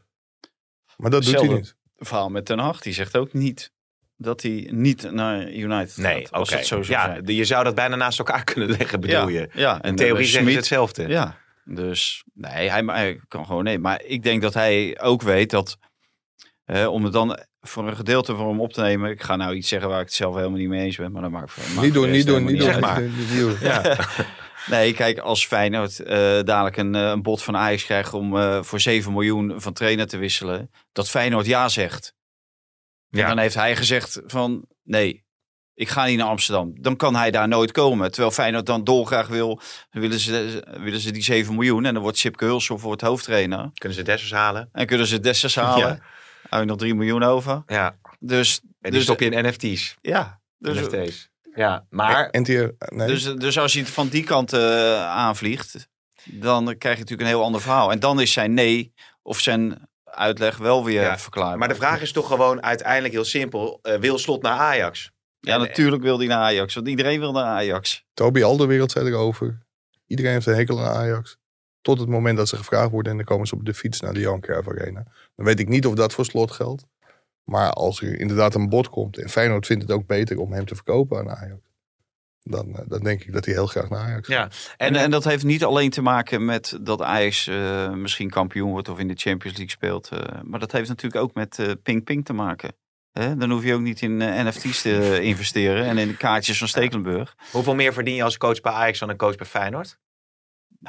[0.97, 1.77] Maar dat doet hij niet.
[1.97, 3.73] verhaal met Ten Hag, die zegt ook niet
[4.17, 6.33] dat hij niet naar United nee, gaat.
[6.33, 6.59] Als okay.
[6.59, 7.37] het zo zou ja, zijn.
[7.37, 9.49] je zou dat bijna naast elkaar kunnen leggen, bedoel ja, je?
[9.53, 11.09] Ja, en In theorie zeggen ze hetzelfde.
[11.09, 13.79] Ja, dus nee, hij, hij, kan gewoon nee.
[13.79, 15.79] Maar ik denk dat hij ook weet dat
[16.65, 19.11] Eh, om het dan voor een gedeelte voor hem op te nemen.
[19.11, 21.13] Ik ga nou iets zeggen waar ik het zelf helemaal niet mee eens ben.
[21.13, 22.67] Maar dat maakt maakt Niet doen, niet doen, niet doen.
[22.67, 23.03] Zeg maar.
[23.03, 23.57] Niet- niet doen.
[23.61, 23.97] Ja.
[24.67, 28.63] Nee, kijk, als Feyenoord eh, dadelijk een, eh, een bod van Ajax krijgt om eh,
[28.63, 32.15] voor 7 miljoen van trainer te wisselen, dat Feyenoord ja zegt.
[33.15, 33.23] Ja.
[33.23, 35.25] En dan heeft hij gezegd van nee,
[35.75, 36.73] ik ga niet naar Amsterdam.
[36.81, 38.11] Dan kan hij daar nooit komen.
[38.11, 41.85] Terwijl Feyenoord dan dolgraag wil, dan willen ze, willen ze die 7 miljoen.
[41.85, 43.71] En dan wordt Sipke Hulshoff wordt hoofdtrainer.
[43.75, 44.69] Kunnen ze Dessers halen?
[44.73, 45.89] En kunnen ze Dessers halen.
[45.89, 45.99] Ja.
[46.49, 47.63] Hou je nog 3 miljoen over.
[47.67, 47.97] Ja.
[48.19, 49.97] Dus, En die dus stop je in NFT's.
[50.01, 50.43] ja.
[50.59, 51.29] Dus, NFT's.
[51.55, 52.29] Ja, maar...
[52.31, 53.07] NTR, nee.
[53.07, 55.89] Dus, dus als je het van die kant eh, aanvliegt,
[56.25, 57.91] dan krijg je natuurlijk een heel ander verhaal.
[57.91, 61.59] En dan is zijn nee of zijn uitleg wel weer Ja, verklaarbaar.
[61.59, 63.79] Maar de vraag is toch gewoon uiteindelijk heel simpel.
[63.83, 65.13] eh, wil Slot naar Ajax?
[65.41, 66.75] Ja, natuurlijk wil hij naar Ajax.
[66.75, 68.05] Want iedereen wil naar Ajax.
[68.15, 69.63] Toby Alderwereld zei erover.
[70.07, 71.37] Iedereen heeft een hekel aan Ajax.
[71.81, 74.13] Tot het moment dat ze gevraagd worden en dan komen ze op de fiets naar
[74.15, 75.05] de Johan Cruijff Arena.
[75.37, 76.85] Dan weet ik niet of dat voor slot geldt.
[77.45, 80.67] Maar als er inderdaad een bod komt en Feyenoord vindt het ook beter om hem
[80.67, 81.61] te verkopen aan Ajax.
[82.45, 84.55] Dan, eh, dan denk ik dat hij heel graag naar Ajax gaat.
[84.55, 84.77] Ja.
[84.77, 88.89] En, en, dat heeft niet alleen te maken met dat Ajax eh, misschien kampioen wordt
[88.89, 90.09] of in de Champions League speelt.
[90.09, 92.75] eh, maar dat heeft natuurlijk ook met eh, ping-ping te maken.
[93.13, 93.37] Hè?
[93.37, 97.35] Dan hoef je ook niet in NFT's te investeren en in de kaartjes van Stekelenburg.
[97.51, 99.99] Hoeveel meer verdien je als coach bij Ajax dan een coach bij Feyenoord?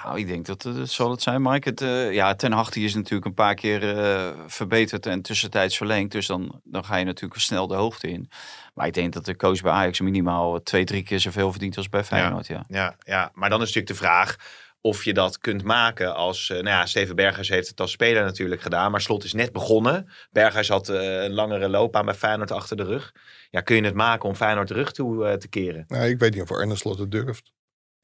[0.04, 1.70] Nou, ik denk dat het dat zal het zijn, Mike.
[1.70, 5.78] Het, eh, ja, Ten Hag die is natuurlijk een paar keer eh, verbeterd en tussentijds
[5.78, 6.12] verlengd.
[6.12, 8.30] Dus dan, dan ga je natuurlijk snel de hoogte in.
[8.74, 11.90] Maar ik denk dat de coach bij Ajax minimaal twee, drie keer zoveel verdient als
[11.90, 12.48] bij Feyenoord.
[12.48, 12.66] Ja.
[12.68, 14.36] Ja, ja, maar dan is natuurlijk de vraag
[14.86, 16.50] of je dat kunt maken als...
[16.50, 18.92] eh, nou ja, Steven Berghuis heeft het als speler natuurlijk gedaan.
[18.92, 20.10] Maar Slot is net begonnen.
[20.32, 23.14] Berghuis had eh, een langere loopbaan bij Feyenoord achter de rug.
[23.50, 25.84] Ja, kun je het maken om Feyenoord de rug toe eh, te keren?
[25.88, 27.52] Nou, ik weet niet of Arne Slot het durft.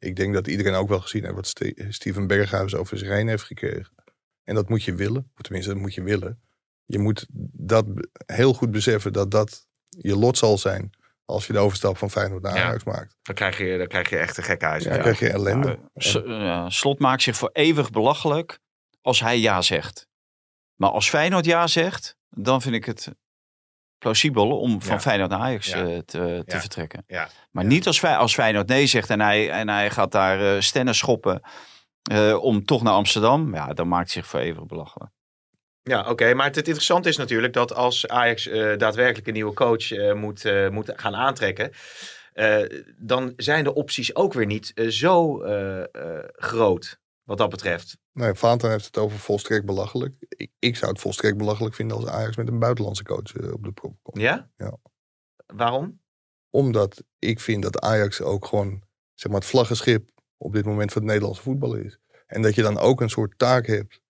[0.01, 3.27] Ik denk dat iedereen ook wel gezien heeft wat Ste- Steven Berghuis over zich heen
[3.27, 3.93] heeft gekregen.
[4.43, 5.31] En dat moet je willen.
[5.35, 6.41] Of tenminste, dat moet je willen.
[6.85, 7.85] Je moet dat
[8.25, 10.89] heel goed beseffen dat dat je lot zal zijn
[11.25, 12.63] als je de overstap van Feyenoord naar Ja.
[12.63, 13.17] Ajax maakt.
[13.21, 14.83] Dan krijg je, dan krijg je echt een gekke huis.
[14.83, 15.67] Ja, dan krijg je ellende.
[15.67, 18.59] Nou, S- ja, Slot maakt zich voor eeuwig belachelijk
[19.01, 20.07] als hij ja zegt.
[20.75, 23.07] Maar als Feyenoord ja zegt, dan vind ik het
[24.01, 24.99] plausibel om van Ja.
[25.01, 25.75] Feyenoord naar Ajax Ja.
[25.77, 26.59] eh, te, te Ja.
[26.59, 27.03] vertrekken.
[27.07, 27.29] Ja.
[27.51, 30.95] Maar niet als, als Feyenoord nee zegt en hij, en hij gaat daar eh stennen
[30.95, 31.41] schoppen
[32.11, 33.53] eh, om toch naar Amsterdam.
[33.55, 35.11] Ja, dan maakt zich voor eeuwig belachelijk.
[35.83, 36.33] Ja, oké.
[36.33, 40.13] Maar het, het interessante is natuurlijk dat als Ajax eh, daadwerkelijk een nieuwe coach eh,
[40.13, 41.71] moet, eh, moet gaan aantrekken,
[42.33, 42.57] eh,
[42.97, 45.85] dan zijn de opties ook weer niet eh, zo eh, eh,
[46.35, 46.99] groot
[47.31, 47.97] wat dat betreft.
[48.13, 50.15] Nee, Vaanten heeft het over volstrekt belachelijk.
[50.29, 53.63] Ik, ik zou het volstrekt belachelijk vinden als Ajax met een buitenlandse coach eh, op
[53.63, 54.17] de prop komt.
[54.17, 54.49] Ja?
[54.57, 54.77] Ja.
[55.45, 56.01] Waarom?
[56.49, 61.01] Omdat ik vind dat Ajax ook gewoon zeg maar, het vlaggenschip op dit moment van
[61.01, 61.99] het Nederlandse voetbal is.
[62.27, 64.01] En dat je dan ook een soort taak hebt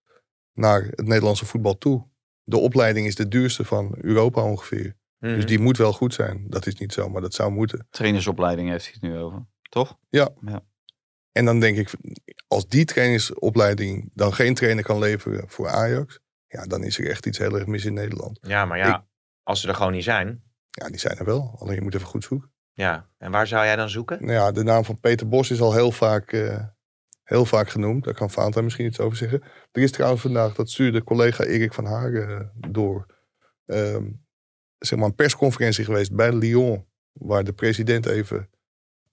[0.54, 2.08] naar het Nederlandse voetbal toe.
[2.44, 4.98] De opleiding is de duurste van Europa ongeveer.
[5.18, 5.36] Mhm.
[5.36, 6.46] Dus die moet wel goed zijn.
[6.50, 7.88] Dat is niet zo, maar dat zou moeten.
[7.90, 9.98] Trainersopleiding heeft hij het nu over, toch?
[11.32, 11.92] En dan denk ik,
[12.48, 17.26] als die trainingsopleiding dan geen trainer kan leveren voor Ajax, ja, dan is er echt
[17.26, 18.40] iets heel erg mis in Nederland.
[18.42, 19.08] Ja, maar ja,
[19.44, 20.44] als ze er gewoon niet zijn.
[20.70, 21.56] Ja, die zijn er wel.
[21.60, 22.52] Alleen je moet even goed zoeken.
[22.74, 24.18] Ja, en waar zou jij dan zoeken?
[24.20, 26.64] Nou ja, de naam van Peter Bos is al heel vaak, eh,
[27.24, 28.04] heel vaak genoemd.
[28.04, 29.42] Daar kan Vaanta misschien iets over zeggen.
[29.72, 33.06] Er is trouwens vandaag, dat stuurde collega Erik van Hagen eh, door,
[33.66, 34.10] ehm,
[34.78, 36.86] zeg maar een persconferentie geweest bij Lyon.
[37.12, 38.50] Waar de president even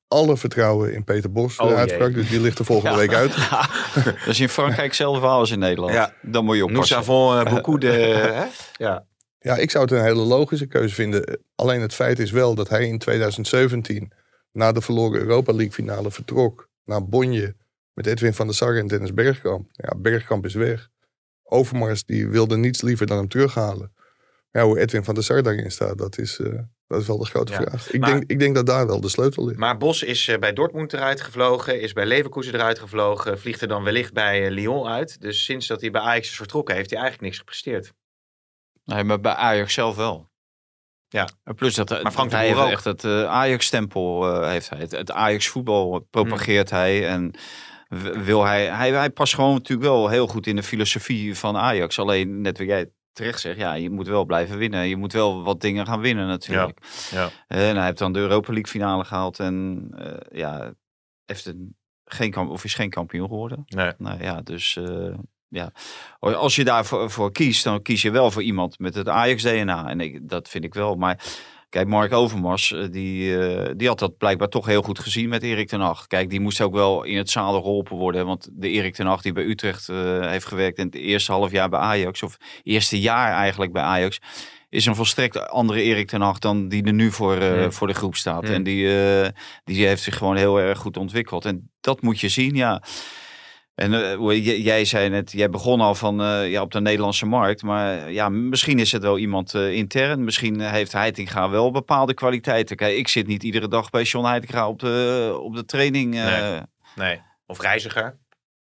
[0.08, 1.76] alle vertrouwen in Peter Bos Oh, jee.
[1.78, 2.14] uitsprak.
[2.14, 3.34] Dus die ligt er volgende week uit.
[4.04, 5.92] Dat is in Frankrijk hetzelfde verhaal als in Nederland.
[5.92, 6.12] Ja.
[6.22, 6.96] Dan moet je Nous oppassen.
[6.96, 7.86] avons euh, beaucoup de...
[8.38, 8.44] hè?
[8.84, 9.06] Ja.
[9.40, 11.40] Ja, ik zou het een hele logische keuze vinden.
[11.54, 14.12] Alleen het feit is wel dat hij in 2017,
[14.52, 17.54] na de verloren Europa League finale, vertrok naar Bonje
[17.92, 19.68] met Edwin van der Sar en Dennis Bergkamp.
[19.72, 20.88] Ja, Bergkamp is weg.
[21.44, 23.92] Overmars die wilde niets liever dan hem terughalen.
[24.50, 26.52] Ja, hoe Edwin van der Sar daarin staat, dat is, eh,
[26.88, 27.90] dat is wel de grote Ja, vraag.
[27.90, 29.58] Ik, maar- denk, ik denk dat daar wel de sleutel ligt.
[29.58, 33.68] Maar Bos is eh, bij Dortmund eruit gevlogen, is bij Leverkusen eruit gevlogen, vliegt er
[33.68, 35.20] dan wellicht bij eh, Lyon uit.
[35.20, 37.92] Dus sinds dat hij bij Ajax is vertrokken, heeft hij eigenlijk niks gepresteerd.
[38.84, 40.28] Nee, maar bij Ajax zelf wel.
[41.08, 41.28] Ja.
[41.44, 42.72] En plus dat, Maar Frank de hij Boer heeft ook.
[42.72, 44.78] echt het eh, Ajax-stempel eh, heeft hij.
[44.78, 46.78] Het, het Ajax-voetbal propageert Hmm.
[46.78, 47.08] hij.
[47.08, 47.34] En
[48.24, 51.98] wil hij, hij, hij past gewoon natuurlijk wel heel goed in de filosofie van Ajax.
[51.98, 54.88] Alleen, net wat jij terecht zegt, ja, je moet wel blijven winnen.
[54.88, 56.78] Je moet wel wat dingen gaan winnen natuurlijk.
[57.10, 57.30] Ja.
[57.46, 59.38] En hij heeft dan de Europa League finale gehaald.
[59.40, 60.72] En eh, ja,
[61.24, 63.62] heeft een, geen, kamp- of is geen kampioen geworden.
[63.66, 63.92] Nee.
[63.98, 65.14] Nou ja, dus eh,
[65.48, 65.72] ja.
[66.18, 69.88] Als je daarvoor voor kiest, dan kies je wel voor iemand met het Ajax-DNA.
[69.88, 70.94] En ik, dat vind ik wel.
[70.94, 71.24] Maar
[71.68, 75.42] Kijk, Mark Overmars, eh, die, eh, die had dat blijkbaar toch heel goed gezien met
[75.42, 76.06] Erik ten Hag.
[76.06, 78.26] Kijk, die moest ook wel in het zadel geholpen worden.
[78.26, 81.50] Want de Erik ten Hag die bij Utrecht eh, heeft gewerkt in het eerste half
[81.50, 84.18] jaar bij Ajax, of eerste jaar eigenlijk bij Ajax,
[84.68, 87.70] is een volstrekt andere Erik ten Hag dan die er nu voor, Ja.
[87.70, 88.48] voor de groep staat.
[88.48, 88.54] Ja.
[88.54, 88.82] En die,
[89.64, 91.44] die heeft zich gewoon heel erg goed ontwikkeld.
[91.44, 92.82] En dat moet je zien, ja.
[93.78, 97.62] En eh, jij zei net, jij begon al van eh, ja, op de Nederlandse markt.
[97.62, 100.24] Maar ja, misschien is het wel iemand eh, intern.
[100.24, 102.76] Misschien heeft Heitinga wel bepaalde kwaliteiten.
[102.76, 106.14] Kijk, ik zit niet iedere dag bij John Heitinga op de, op de training.
[106.14, 106.60] eh, Nee.
[106.96, 107.20] Nee.
[107.46, 108.16] Of reiziger.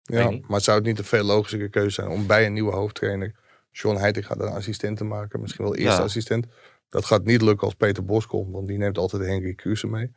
[0.04, 3.36] Ja, maar zou het niet een veel logischer keuze zijn om bij een nieuwe hoofdtrainer
[3.72, 5.42] John Heitinga een assistent te maken?
[5.42, 6.06] Misschien wel eerste Ja.
[6.06, 6.46] assistent.
[6.90, 10.12] Dat gaat niet lukken als Peter Bos komt, want die neemt altijd Henry Kruse mee.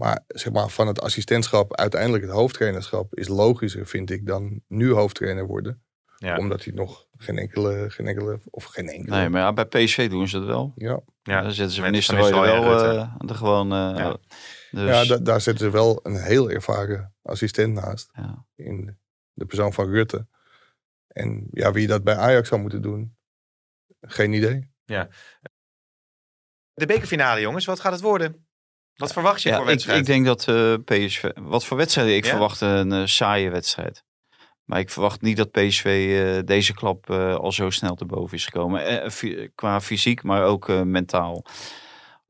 [0.00, 4.90] Maar zeg maar, van het assistentschap uiteindelijk het hoofdtrainerschap is logischer, vind ik, dan nu
[4.92, 5.82] hoofdtrainer worden.
[6.16, 6.36] Ja.
[6.36, 9.16] Omdat hij nog geen enkele, geen enkele, of geen enkele.
[9.16, 10.72] Nee, maar ja, bij PSV doen ze het wel.
[10.76, 11.42] Ja, Ja.
[11.42, 13.72] Dan zetten ze Van Nistelrooy wel eh, er gewoon...
[13.72, 14.16] eh, Ja.
[14.70, 18.08] dus, ja da- daar zetten ze wel een heel ervaren assistent naast.
[18.12, 18.44] ja.
[18.56, 18.98] In
[19.32, 20.26] de persoon van Rutte.
[21.06, 23.16] En ja, wie dat bij Ajax zou moeten doen,
[24.00, 24.70] geen idee.
[26.74, 27.64] De bekerfinale, jongens.
[27.64, 28.44] Wat gaat het worden?
[29.00, 29.98] Wat verwacht je Ja, voor ik, wedstrijd?
[29.98, 31.24] ik denk dat eh, PSV...
[31.34, 32.14] Wat voor wedstrijden?
[32.16, 32.30] Ik Ja?
[32.30, 34.04] verwacht een eh, saaie wedstrijd.
[34.64, 35.84] Maar ik verwacht niet dat PSV
[36.36, 39.12] eh, deze klap al zo snel te boven is gekomen.
[39.54, 41.44] Qua fysiek, maar ook mentaal.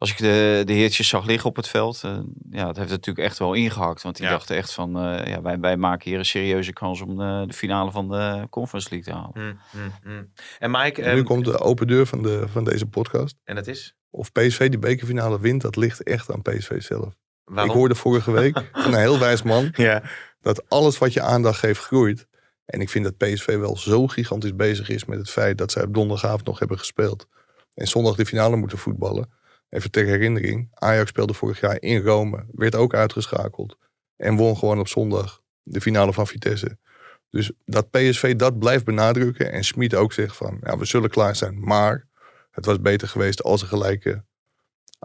[0.01, 2.19] Als ik de, de heertjes zag liggen op het veld, eh,
[2.51, 4.03] ja, het heeft natuurlijk echt wel ingehakt.
[4.03, 4.31] Want die Ja.
[4.31, 7.53] dachten echt van, eh, ja, wij, wij maken hier een serieuze kans om de, de
[7.53, 9.59] finale van de Conference League te halen.
[9.71, 10.25] Hm, hm, hm.
[10.59, 13.37] En Mike, nu ehm, komt de open deur van, de, van deze podcast.
[13.45, 13.95] en dat is?
[14.11, 17.15] Of PSV die bekerfinale wint, dat ligt echt aan PSV zelf.
[17.45, 17.71] Waarom?
[17.71, 20.03] Ik hoorde vorige week van een heel wijs man Ja.
[20.41, 22.27] dat alles wat je aandacht geeft groeit.
[22.65, 25.83] En ik vind dat PSV wel zo gigantisch bezig is met het feit dat zij
[25.83, 27.27] op donderdagavond nog hebben gespeeld.
[27.75, 29.39] En zondag de finale moeten voetballen.
[29.71, 33.77] Even ter herinnering, Ajax speelde vorig jaar in Rome, werd ook uitgeschakeld.
[34.17, 36.79] En won gewoon op zondag de finale van Vitesse.
[37.31, 39.53] Dus dat PSV dat blijft benadrukken.
[39.53, 41.61] En Smit ook zegt van, ja, we zullen klaar zijn.
[41.61, 42.07] Maar
[42.51, 44.25] het was beter geweest als er gelijke,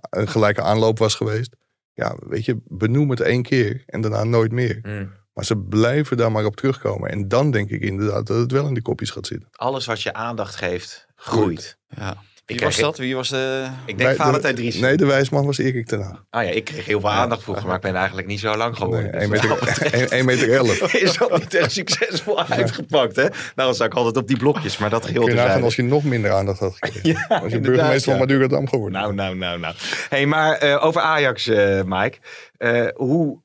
[0.09, 1.55] een gelijke aanloop was geweest.
[1.93, 4.79] Ja, weet je, benoem het één keer en daarna nooit meer.
[4.81, 5.07] Hm.
[5.33, 7.09] Maar ze blijven daar maar op terugkomen.
[7.09, 9.49] En dan denk ik inderdaad dat het wel in die kopjes gaat zitten.
[9.51, 11.77] Alles wat je aandacht geeft, groeit.
[11.87, 12.23] Ja.
[12.45, 12.97] Wie Ik was dat?
[12.97, 13.67] Wie was de...
[13.85, 14.75] Ik Bij denk de- Valentijn Dries.
[14.75, 16.23] Nee, de wijsman was Erik ten Hag.
[16.29, 18.75] Ah ja, ik kreeg heel veel aandacht vroeger, maar ik ben eigenlijk niet zo lang
[18.77, 19.11] geworden.
[19.11, 20.93] Nee, Dus 1 wat dat meter, betreft 1, meter 11.
[20.93, 23.21] Is dat niet echt succesvol uitgepakt, hè?
[23.21, 26.03] Nou, dan sta ik altijd op die blokjes, maar dat geheel te als je nog
[26.03, 27.03] minder aandacht had gekregen.
[27.29, 28.17] Ja, als je burgemeester ja.
[28.17, 28.99] van Madurodam geworden.
[28.99, 29.75] Nou, nou, nou, nou.
[30.09, 32.17] hey, maar eh, over Ajax, eh, Mike.
[32.57, 33.41] Eh, hoe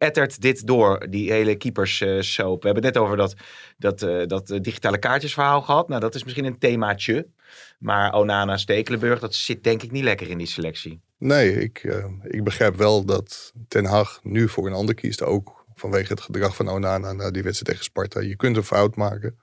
[0.00, 2.08] ettert dit door, die hele keepers eh?
[2.36, 3.34] We hebben het net over dat,
[3.76, 5.88] dat, eh, dat eh, digitale kaartjesverhaal gehad.
[5.88, 7.26] Nou, dat is misschien een themaatje.
[7.78, 11.00] Maar Onana, Stekelenburg, dat zit denk ik niet lekker in die selectie.
[11.18, 15.22] Nee, ik, ik begrijp wel dat Ten Hag nu voor een ander kiest.
[15.22, 18.20] Ook vanwege het gedrag van Onana na die wedstrijd tegen Sparta.
[18.20, 19.38] Je kunt een fout maken.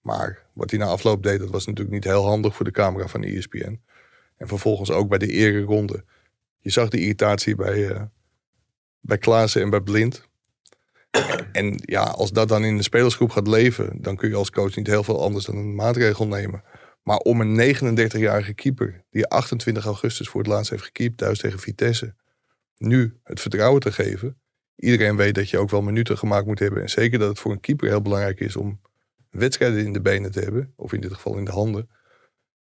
[0.00, 3.06] Maar wat hij na afloop deed, dat was natuurlijk niet heel handig voor de camera
[3.06, 3.80] van de ESPN.
[4.36, 6.04] En vervolgens ook bij de ereronde.
[6.60, 8.08] Je zag de irritatie bij,
[9.02, 10.30] bij Klaassen en bij Blind.
[11.52, 14.76] En ja, als dat dan in de spelersgroep gaat leven, dan kun je als coach
[14.76, 16.62] niet heel veel anders dan een maatregel nemen.
[17.02, 21.58] Maar om een 39-jarige keeper, die 28 augustus voor het laatst heeft gekiept thuis tegen
[21.58, 22.14] Vitesse,
[22.76, 24.40] nu het vertrouwen te geven.
[24.76, 26.82] Iedereen weet dat je ook wel minuten gemaakt moet hebben.
[26.82, 28.80] En zeker dat het voor een keeper heel belangrijk is om
[29.30, 30.72] wedstrijden in de benen te hebben.
[30.76, 31.90] Of in dit geval in de handen.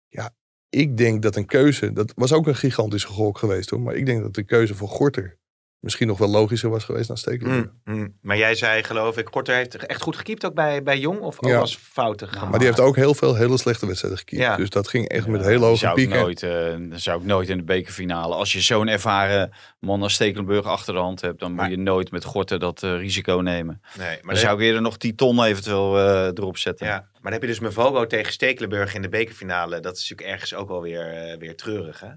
[0.08, 0.34] Ja,
[0.68, 3.80] ik denk dat een keuze, dat was ook een gigantische gok geweest hoor.
[3.80, 5.38] Maar ik denk dat de keuze voor Gorter
[5.80, 7.70] misschien nog wel logischer was geweest dan Stekelenburg.
[7.84, 8.16] Mm, mm.
[8.22, 11.20] Maar jij zei, geloof ik, Korter heeft echt goed gekiept ook bij, bij Jong?
[11.20, 11.58] Of Ja.
[11.58, 12.48] was fouten gegaan?
[12.50, 14.42] Maar die heeft ook heel veel hele slechte wedstrijden gekiept.
[14.42, 14.56] Ja.
[14.56, 16.18] Dus dat ging echt met hele hoge zou ik pieken.
[16.22, 18.34] nooit, eh, zou ik nooit in de bekerfinale.
[18.34, 21.82] Als je zo'n ervaren man als Stekelenburg achter de hand hebt, dan Maar- moet je
[21.82, 23.80] nooit met Gorten dat eh, risico nemen.
[23.98, 26.86] Nee, maar Dan zou ik eerder nog 10 ton eventueel eh, erop zetten.
[26.86, 29.80] ja, maar dan heb je dus Mvogo tegen Stekelenburg in de bekerfinale.
[29.80, 32.08] Dat is natuurlijk ergens ook wel weer, weer treurig, hè?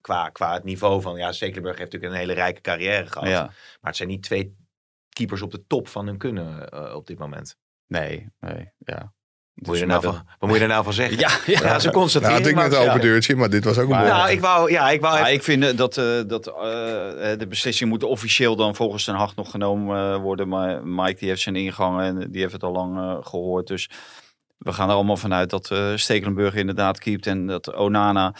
[0.00, 3.28] Qua, qua het niveau van, ja, Stekelenburg heeft natuurlijk een hele rijke carrière gehad.
[3.28, 3.42] Ja.
[3.44, 4.56] Maar het zijn niet twee
[5.08, 7.56] keepers op de top van hun kunnen eh, op dit moment.
[7.86, 9.12] Nee, nee, ja.
[9.54, 11.18] Wat moet, je Dus er nou van, wat moet je er nou van zeggen?
[11.18, 11.60] Ja, ja.
[11.68, 12.34] ja ze Nou, constateren.
[12.34, 14.12] had ik net een open deurtje, maar dit was ook een Maar- bol.
[14.12, 16.52] Nou, ik wou, ja, ik wou Ja, ik vind dat, eh, dat eh,
[17.38, 20.48] de beslissing moet officieel dan volgens Den Haag nog genomen worden.
[20.48, 23.66] Maar Mike die heeft zijn ingang en die heeft het al lang eh, gehoord.
[23.66, 23.90] Dus
[24.58, 28.34] we gaan er allemaal vanuit dat eh Stekelenburg inderdaad keept en dat Onana...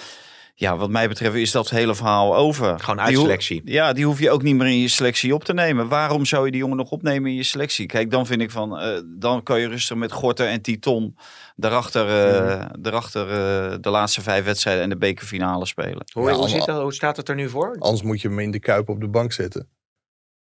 [0.60, 2.80] ja, wat mij betreft is dat hele verhaal over.
[2.80, 3.62] Gewoon uitselectie.
[3.64, 5.88] Ja, die hoef je ook niet meer in je selectie op te nemen.
[5.88, 7.86] Waarom zou je die jongen nog opnemen in je selectie?
[7.86, 11.16] Kijk, dan vind ik van, eh, dan kan je rustig met Gorter en Titon
[11.56, 16.04] daarachter, eh, daarachter eh, de laatste vijf wedstrijden en de bekerfinale spelen.
[16.12, 17.76] Hoe, zit dat, hoe staat het er nu voor?
[17.78, 19.68] Anders moet je hem in de kuip op de bank zetten.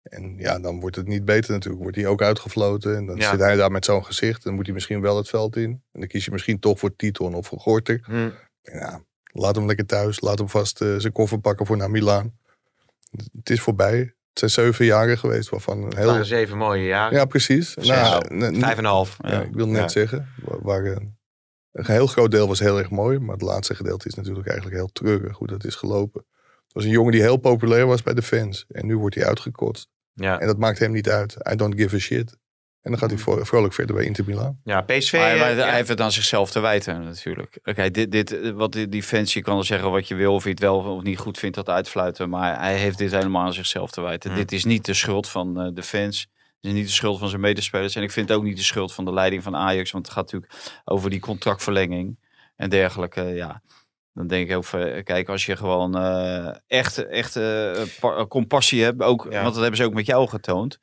[0.02, 1.82] En ja, dan wordt het niet beter natuurlijk.
[1.82, 2.96] Wordt hij ook uitgefloten.
[2.96, 3.30] En dan Ja.
[3.30, 4.42] zit hij daar met zo'n gezicht.
[4.44, 5.70] Dan moet hij misschien wel het veld in.
[5.92, 8.00] En dan kies je misschien toch voor Titon of voor Gorter.
[8.04, 8.14] Hm.
[8.62, 9.00] En ja,
[9.38, 10.20] laat hem lekker thuis.
[10.20, 12.38] Laat hem vast eh, zijn koffer pakken voor naar Milaan.
[13.36, 13.98] Het is voorbij.
[13.98, 16.06] Het zijn zeven jaren geweest waarvan een heel...
[16.06, 17.18] waren zeven mooie jaren.
[17.18, 17.72] Ja, precies.
[17.72, 17.86] Zes.
[17.86, 19.16] Nou, ne- Vijf en een half.
[19.20, 19.88] ja, ik wil net Ja.
[19.88, 20.28] zeggen.
[21.72, 23.18] een heel groot deel was heel erg mooi.
[23.18, 26.24] Maar het laatste gedeelte is natuurlijk eigenlijk heel treurig hoe dat is gelopen.
[26.64, 28.64] Het was een jongen die heel populair was bij de fans.
[28.68, 29.88] En nu wordt hij uitgekotst.
[30.12, 30.40] Ja.
[30.40, 31.36] En dat maakt hem niet uit.
[31.52, 32.36] I don't give a shit.
[32.86, 34.60] En dan gaat hij vro- vrolijk verder bij Inter Milaan.
[34.64, 35.12] ja, PSV...
[35.12, 35.64] Maar, eh, maar ja.
[35.66, 37.58] hij heeft het aan zichzelf te wijten natuurlijk.
[37.62, 40.34] Kijk, dit, dit, eh, wat die, die fans, je kan wel zeggen wat je wil,
[40.34, 42.28] of je het wel of niet goed vindt, dat uitfluiten.
[42.28, 44.30] Maar hij heeft dit helemaal aan zichzelf te wijten.
[44.30, 44.38] Hmm.
[44.38, 46.20] Dit is niet de schuld van eh, de fans.
[46.60, 47.94] Het is niet de schuld van zijn medespelers.
[47.94, 49.90] En ik vind het ook niet de schuld van de leiding van Ajax.
[49.90, 50.52] Want het gaat natuurlijk
[50.84, 52.18] over die contractverlenging
[52.56, 53.22] en dergelijke.
[53.22, 53.62] Ja,
[54.14, 57.70] dan denk ik ook, van, eh, kijk, als je gewoon eh, echt, echt eh,
[58.00, 59.42] pa- compassie hebt, ook, Ja.
[59.42, 60.78] want dat hebben ze ook met jou getoond.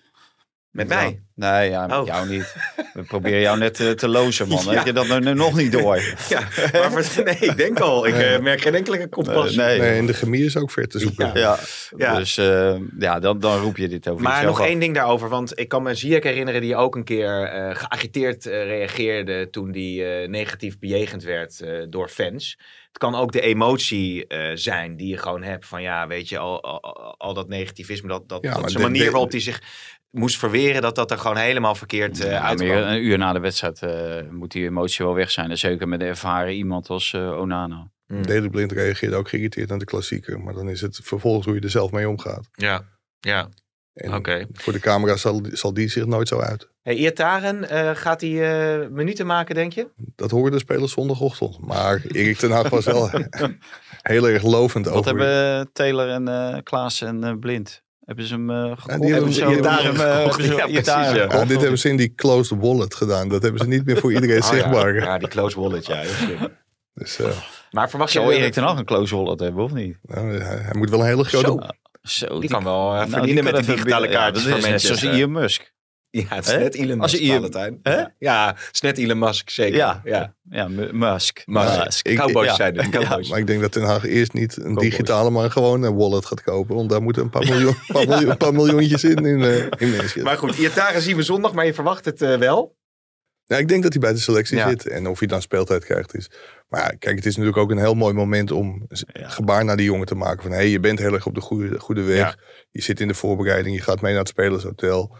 [0.73, 0.95] Met Ja.
[0.95, 1.21] mij?
[1.35, 2.05] Nee, ja, met Oh.
[2.05, 2.55] jou niet.
[2.93, 4.63] We proberen jou net eh, te lozen, man.
[4.65, 4.71] Ja.
[4.73, 6.01] Heb je dat nu, nu nog niet door?
[6.29, 6.39] Ja,
[6.89, 8.07] maar voor- nee, ik denk al.
[8.07, 9.61] Ik eh, merk geen enkele compassie.
[9.61, 9.79] Eh, nee.
[9.79, 11.27] Nee, en de chemie is ook ver te zoeken.
[11.27, 11.39] Ja.
[11.39, 11.59] Ja,
[11.97, 12.17] Ja.
[12.17, 14.65] dus eh, ja, dan, dan roep je dit over Maar nog af.
[14.67, 18.45] één ding daarover, want ik kan me Ziyech herinneren die ook een keer eh, geagiteerd
[18.45, 22.57] eh, reageerde toen die eh, negatief bejegend werd eh, door fans.
[22.87, 26.37] Het kan ook de emotie eh, zijn die je gewoon hebt van ja, weet je,
[26.37, 29.61] al, al, al dat negativisme, dat, dat, Ja, dat zijn de- manier waarop hij zich
[30.13, 32.69] moest verweren, dat dat er gewoon helemaal verkeerd eh Ja, maar uitkwam.
[32.69, 35.49] een uur na de wedstrijd eh, moet die emotie wel weg zijn.
[35.49, 37.91] En zeker met een ervaren iemand als eh, Onana.
[38.07, 38.49] Mm.
[38.51, 40.39] Blind reageerde ook geïrriteerd aan de klassieker.
[40.39, 42.49] Maar dan is het vervolgens hoe je er zelf mee omgaat.
[42.51, 42.85] Ja,
[43.19, 43.49] ja.
[43.93, 44.45] Oké.
[44.53, 46.69] voor de camera zal, zal die zich nooit zo uit.
[46.81, 48.31] Hey, Iataren, eh, gaat hij
[48.81, 49.87] eh, minuten maken, denk je?
[50.15, 51.59] Dat horen de spelers zondagochtend.
[51.59, 53.09] Maar Erik ten Hag was wel
[54.01, 55.07] heel erg lovend Wat over...
[55.07, 57.81] hebben eh, Taylor en eh Klaas en eh, Blind?
[58.05, 59.01] Hebben ze hem eh gekocht?
[59.01, 63.29] die hebben ze Hebben hem, Ja, dit hebben ze in die closed wallet gedaan.
[63.29, 64.95] Dat hebben ze niet meer voor iedereen Oh, zichtbaar.
[64.95, 66.01] Ja, die close wallet, ja.
[66.93, 67.27] Dus eh,
[67.71, 68.19] Maar verwacht je...
[68.19, 69.97] Zou Erik ten Hag een close wallet hebben, of niet?
[70.01, 71.45] nou, hij, hij moet wel een hele grote...
[71.45, 71.59] Zo.
[72.27, 74.97] Zo, Die kan wel eh, nou, verdienen met even digitale binnen- ja, is net mensen.
[74.97, 75.72] zoals Elon Musk.
[76.15, 76.59] Ja, het is Hè?
[76.59, 77.79] net Elon Als Musk, je Elon- Valentijn.
[77.83, 77.95] Hè?
[77.95, 78.13] Ja.
[78.19, 79.75] Ja, het is net Elon Musk, zeker.
[79.75, 80.01] Ja.
[80.03, 80.35] ja.
[80.49, 81.41] Ja, Mu- Musk.
[81.45, 82.55] Maar ik- cowboys ja.
[82.55, 82.89] zijn het.
[82.99, 83.29] Cowboys.
[83.29, 84.89] Maar ik denk dat Ten Hag eerst niet een Cowboys.
[84.89, 86.75] digitale, maar gewoon een wallet gaat kopen.
[86.75, 90.23] Want daar moeten een paar, miljoen, paar, miljoen, een paar miljoentjes in, in, eh, in.
[90.23, 92.75] Maar goed, Iataren zien we zondag, maar je verwacht het eh, wel.
[93.45, 94.69] Ja, ik denk dat hij bij de selectie Ja.
[94.69, 94.87] zit.
[94.87, 96.29] En of hij dan speeltijd krijgt is.
[96.67, 99.77] Maar ja, kijk, het is natuurlijk ook een heel mooi moment om z- gebaar naar
[99.77, 100.41] die jongen te maken.
[100.41, 102.17] Van hé, hey, je bent heel erg op de goede, goede weg.
[102.17, 102.35] Ja.
[102.71, 105.15] Je zit in de voorbereiding, je gaat mee naar het spelershotel.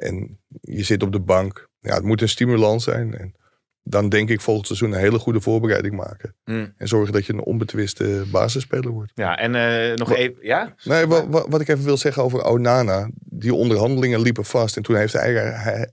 [0.00, 1.68] En je zit op de bank.
[1.80, 3.14] Ja, het moet een stimulans zijn.
[3.18, 3.34] En
[3.82, 6.36] dan denk ik volgend seizoen een hele goede voorbereiding maken.
[6.44, 6.74] Hmm.
[6.76, 9.12] En zorgen dat je een onbetwiste basisspeler wordt.
[9.14, 10.36] Ja, en eh, nog even...
[10.46, 10.74] Ja?
[10.84, 13.10] Nee, wa- wa- wat ik even wil zeggen over Onana.
[13.14, 14.76] Die onderhandelingen liepen vast.
[14.76, 15.92] En toen heeft hij, hij,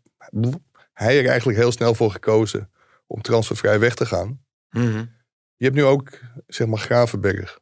[0.93, 2.69] hij er eigenlijk heel snel voor gekozen
[3.07, 4.41] om transfervrij weg te gaan.
[4.69, 5.05] Mhm.
[5.55, 7.59] Je hebt nu ook, zeg maar, Gravenberg.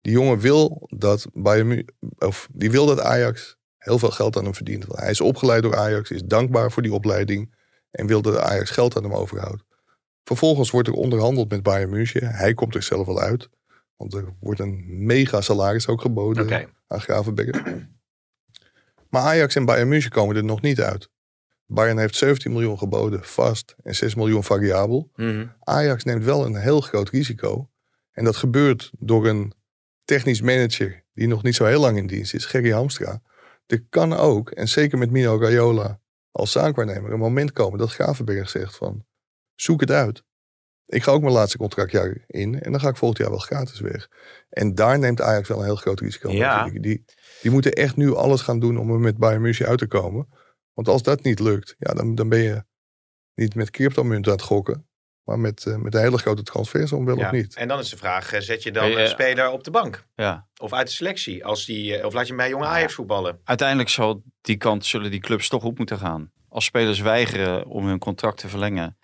[0.00, 1.84] Die jongen wil dat Bayern
[2.18, 4.84] of die wil dat Ajax heel veel geld aan hem verdient.
[4.84, 7.54] Want hij is opgeleid door Ajax, is dankbaar voor die opleiding
[7.90, 9.62] en wil dat Ajax geld aan hem overhoudt.
[10.24, 12.28] Vervolgens wordt er onderhandeld met Bayern München.
[12.28, 13.48] Hij komt er zelf wel uit.
[13.96, 16.68] Want er wordt een mega salaris ook geboden Oké.
[16.86, 17.62] aan Gravenberg.
[19.08, 21.10] Maar Ajax en Bayern München komen er nog niet uit.
[21.66, 25.10] Bayern heeft 17 miljoen geboden vast en 6 miljoen variabel.
[25.16, 25.46] Mhm.
[25.60, 27.70] Ajax neemt wel een heel groot risico.
[28.12, 29.52] En dat gebeurt door een
[30.04, 33.22] technisch manager die nog niet zo heel lang in dienst is, Gerry Hamstra.
[33.68, 36.00] Er kan ook, en zeker met Mino Raiola
[36.30, 39.04] als zaakwaarnemer, een moment komen dat Gravenberg zegt van,
[39.54, 40.22] zoek het uit.
[40.86, 43.80] Ik ga ook mijn laatste contractjaar in en dan ga ik volgend jaar wel gratis
[43.80, 44.08] weg.
[44.48, 46.30] En daar neemt Ajax wel een heel groot risico.
[46.30, 46.68] Ja.
[46.68, 47.04] Die,
[47.42, 50.28] die moeten echt nu alles gaan doen om er met Bayern München uit te komen.
[50.72, 52.64] Want als dat niet lukt, ja, dan, dan ben je
[53.34, 54.87] niet met cryptomunten aan het gokken.
[55.28, 57.26] Maar met, eh, met een hele grote transfers om wel Ja.
[57.26, 57.56] of niet.
[57.56, 59.70] En dan is de vraag, eh, zet je dan Hey, eh, een speler op de
[59.70, 60.04] bank?
[60.14, 60.46] Ja.
[60.56, 61.44] Of uit de selectie?
[61.44, 63.40] Als die, eh, of laat je hem bij jonge Ajax voetballen?
[63.44, 66.30] Uiteindelijk zal die kant, zullen die clubs toch op moeten gaan.
[66.48, 68.98] Als spelers weigeren om hun contract te verlengen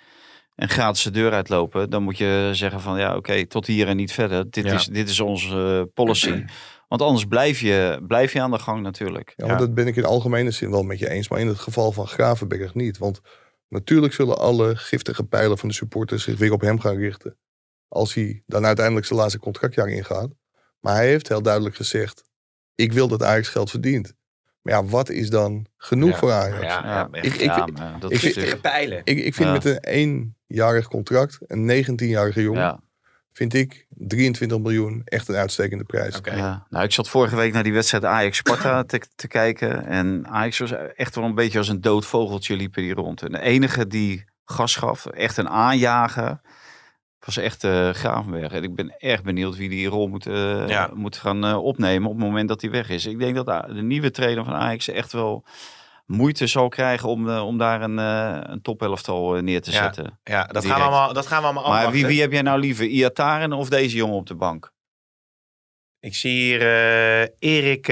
[0.55, 3.97] en gratis de deur uitlopen, dan moet je zeggen van ja, oké, tot hier en
[3.97, 4.51] niet verder.
[4.51, 4.75] Dit, Ja.
[4.75, 6.45] is, dit is onze policy.
[6.89, 9.33] Want anders blijf je, blijf je aan de gang natuurlijk.
[9.37, 11.29] Ja, dat ben ik in algemene zin wel met je eens.
[11.29, 12.99] Maar in het geval van Gravenberg niet.
[12.99, 13.21] Want
[13.75, 17.37] natuurlijk zullen alle giftige pijlen van de supporters zich weer op hem gaan richten.
[17.89, 20.31] als hij dan uiteindelijk zijn laatste contractjaar ingaat.
[20.81, 22.23] Maar hij heeft heel duidelijk gezegd,
[22.75, 24.15] ik wil dat Ajax geld verdient.
[24.63, 26.17] Maar ja, wat is dan genoeg Ja.
[26.17, 26.63] voor Ajax?
[26.63, 27.25] Ja, ja, Ja, echt.
[27.27, 28.99] Ik- ik- ja, maar dat ik is vind- natuurlijk- pijlen.
[29.05, 29.53] Ik, ik vind Ja.
[29.53, 29.79] met een
[30.49, 32.81] eenjarig contract, een 19-jarige jongen, ja.
[33.35, 36.17] Vind ik 23 miljoen echt een uitstekende prijs.
[36.17, 36.35] Oké.
[36.35, 39.87] Ja, nou, ik zat vorige week naar die wedstrijd Ajax-Sparta te, te kijken.
[39.87, 43.23] En Ajax was echt wel een beetje als een dood vogeltje liepen die rond.
[43.23, 46.41] En de enige die gas gaf, echt een aanjager,
[47.25, 48.53] was echt eh Gravenberg.
[48.53, 50.91] En ik ben erg benieuwd wie die rol moet, eh, Ja.
[50.95, 53.07] moet gaan eh, opnemen op het moment dat hij weg is.
[53.07, 55.45] Ik denk dat de nieuwe trainer van Ajax echt wel
[56.07, 59.83] moeite zal krijgen om, eh, om daar een, eh een topelftal eh, neer te Ja,
[59.83, 60.21] zetten.
[60.23, 61.99] Ja, dat gaan, we allemaal, dat gaan we allemaal Maar afwachten.
[62.01, 64.73] wie, wie heb jij nou liever, Iataren of deze jongen op de bank?
[66.01, 67.89] Ik zie hier eh, Erik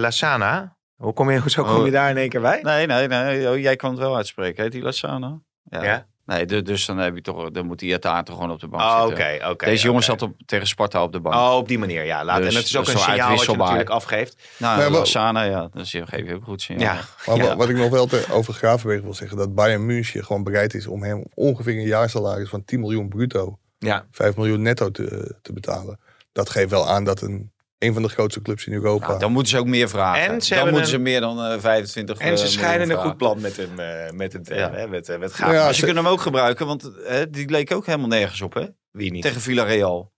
[0.00, 0.76] Lasana.
[0.96, 1.84] Hoe kom, je, hoezo kom Oh.
[1.84, 2.60] je daar in één keer bij?
[2.62, 3.50] Nee, nee, nee.
[3.50, 4.62] Oh, jij kan het wel uitspreken.
[4.62, 5.40] Heet die Lassana?
[5.62, 6.06] Ja?
[6.26, 8.82] Nee, du- dus dan, heb je toch, dan moet die Iataren gewoon op de bank
[8.82, 9.24] Oh, zitten.
[9.36, 9.64] oké, oké.
[9.64, 10.10] Deze jongen oké.
[10.10, 11.34] zat op, tegen Sparta op de bank.
[11.34, 12.24] Oh, op die manier, ja.
[12.24, 14.36] Laat, Dus en het is ook een signaal wat je natuurlijk afgeeft.
[14.58, 15.68] nou, Lassana, ja.
[15.72, 16.94] Dus je geef je ook goed signaal.
[16.94, 17.00] Ja.
[17.26, 17.42] Maar Ja.
[17.46, 20.74] wa- wat ik nog wel te- over Gravenberg wil zeggen, dat Bayern München gewoon bereid
[20.74, 24.06] is om hem ongeveer een jaarsalaris van 10 miljoen bruto, Ja.
[24.10, 26.00] 5 miljoen netto te, te betalen.
[26.32, 27.52] Dat geeft wel aan dat een,
[27.86, 29.06] een van de grootste clubs in Europa.
[29.06, 30.22] Nou, dan moeten ze ook meer vragen.
[30.22, 32.90] En ze dan hebben moeten een- ze meer dan eh 25 En ze eh, schijnen
[32.90, 34.70] een goed plan met hem, eh, met hem te Ja.
[34.72, 35.52] hè, met, met Nou Graaf.
[35.52, 36.90] ja, Maar ze ze- kunnen hem ook gebruiken, want
[37.30, 38.66] die leek ook helemaal nergens op, hè?
[38.90, 39.22] Wie niet?
[39.22, 40.12] Tegen Villarreal.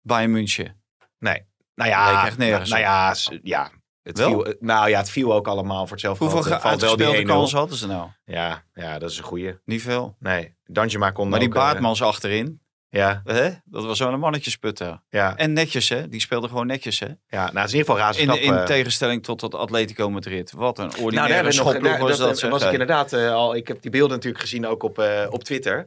[0.00, 0.82] Bayern München.
[1.18, 1.46] Nee.
[1.74, 2.88] Nou ja, Leek echt nergens nou op.
[2.88, 3.70] ja, ja.
[4.02, 4.28] Het Wel?
[4.28, 6.24] viel, nou ja, het viel ook allemaal voor hetzelfde.
[6.24, 7.26] Hoeveel uitgespeelde 1-0.
[7.26, 8.08] kansen hadden ze nou?
[8.24, 9.58] Ja, ja, dat is een goeie.
[9.64, 10.16] Niet veel.
[10.18, 12.60] Nee, Danjema kon Maar die ook, Baartmans achterin,
[12.96, 13.50] ja, hè?
[13.64, 15.00] dat was zo'n een mannetjesputter.
[15.08, 16.08] ja, En netjes, hè?
[16.08, 17.06] Die speelde gewoon netjes, hè?
[17.06, 17.14] ja.
[17.30, 18.64] Nou, het is in ieder geval razend In, in eh.
[18.64, 20.52] tegenstelling tot dat Atletico Madrid.
[20.52, 22.50] Wat een Nou, ordinaire daar hebben we nog, schopploeg daar, was dat, dat.
[22.50, 23.56] was ik inderdaad eh, al.
[23.56, 25.86] Ik heb die beelden natuurlijk gezien ook op, eh, op Twitter.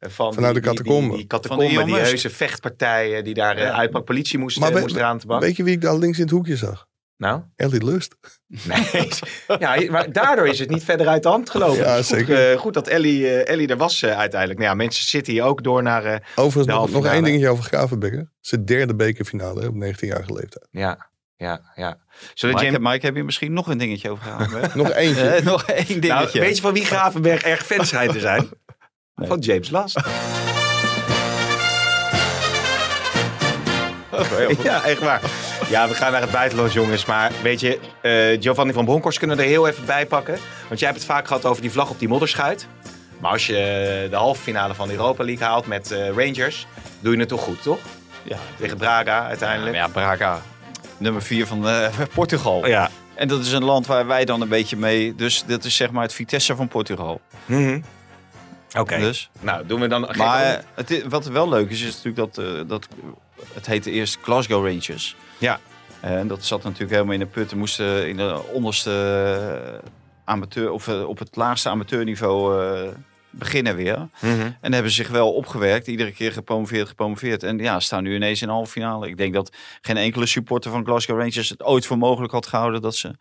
[0.00, 1.86] Van Vanuit die- de die- catacomben.
[1.86, 3.72] Die, heuse vechtpartijen die daar Ja.
[3.72, 3.92] uit.
[3.92, 5.42] Maar politie moest, Maar we- moest eraan te bank.
[5.42, 6.86] Weet je wie ik daar links in het hoekje zag?
[7.18, 7.42] Nou?
[7.56, 8.14] Elliot Lust.
[8.68, 9.08] Nee.
[9.58, 11.76] ja, maar daardoor is het niet verder uit de hand gelopen.
[11.84, 12.50] Ja, goed, zeker.
[12.52, 14.60] eh, goed dat Ellie, eh, Ellie er was eh, uiteindelijk.
[14.60, 16.04] Nou ja, mensen zitten hier ook door naar...
[16.04, 18.24] eh, Overigens De nog, nog één dingetje over Gravenberg.
[18.40, 20.66] Zijn derde bekerfinale hè, op 19-jarige leeftijd.
[20.70, 21.98] ja, ja, ja.
[22.34, 22.92] Zullen Mike, James...
[22.92, 24.66] Mike, heb je misschien nog een dingetje over hè?
[24.82, 25.40] Nog eentje.
[25.44, 26.08] Nog één dingetje.
[26.08, 28.48] Nou, weet je van wie Gravenberg erg fan schijnt te zijn?
[29.28, 30.00] Van James Last.
[34.62, 35.20] ja, echt waar.
[35.68, 37.04] Ja, we gaan naar het buitenland, jongens.
[37.04, 40.38] Maar weet je, eh, Giovanni van Bronckhorst kunnen we er heel even bij pakken.
[40.68, 42.66] Want jij hebt het vaak gehad over die vlag op die modderschuit.
[43.18, 46.66] Maar als je de halve finale van de Europa League haalt met eh, Rangers,
[47.00, 47.78] doe je het toch goed, toch?
[48.22, 49.76] Ja, Tegen Braga ja, uiteindelijk.
[49.76, 50.42] maar ja, Braga.
[50.96, 52.66] Nummer 4 van eh, Portugal.
[52.66, 52.90] ja.
[53.14, 55.14] En dat is een land waar wij dan een beetje mee...
[55.14, 57.20] Dus dat is zeg maar het Vitesse van Portugal.
[57.44, 57.80] Mhm.
[58.78, 58.98] Oké.
[58.98, 59.30] Dus.
[59.40, 60.14] Nou, doen we dan...
[60.16, 62.88] Maar eh, het, wat wel leuk is, is natuurlijk dat, eh, dat
[63.54, 65.16] het heette eerst Glasgow Rangers.
[65.38, 65.60] Ja.
[66.00, 67.50] En dat zat natuurlijk helemaal in de put.
[67.50, 68.90] Er moesten in de onderste
[69.82, 69.90] eh,
[70.24, 72.88] amateur, of eh, op het laagste amateurniveau eh,
[73.30, 74.08] beginnen weer.
[74.20, 74.50] Mhm.
[74.60, 75.86] En hebben zich wel opgewerkt.
[75.86, 77.42] Iedere keer gepromoveerd, gepromoveerd.
[77.42, 79.08] En ja, staan nu ineens in de halve finale.
[79.08, 82.82] Ik denk dat geen enkele supporter van Glasgow Rangers het ooit voor mogelijk had gehouden
[82.82, 83.16] dat ze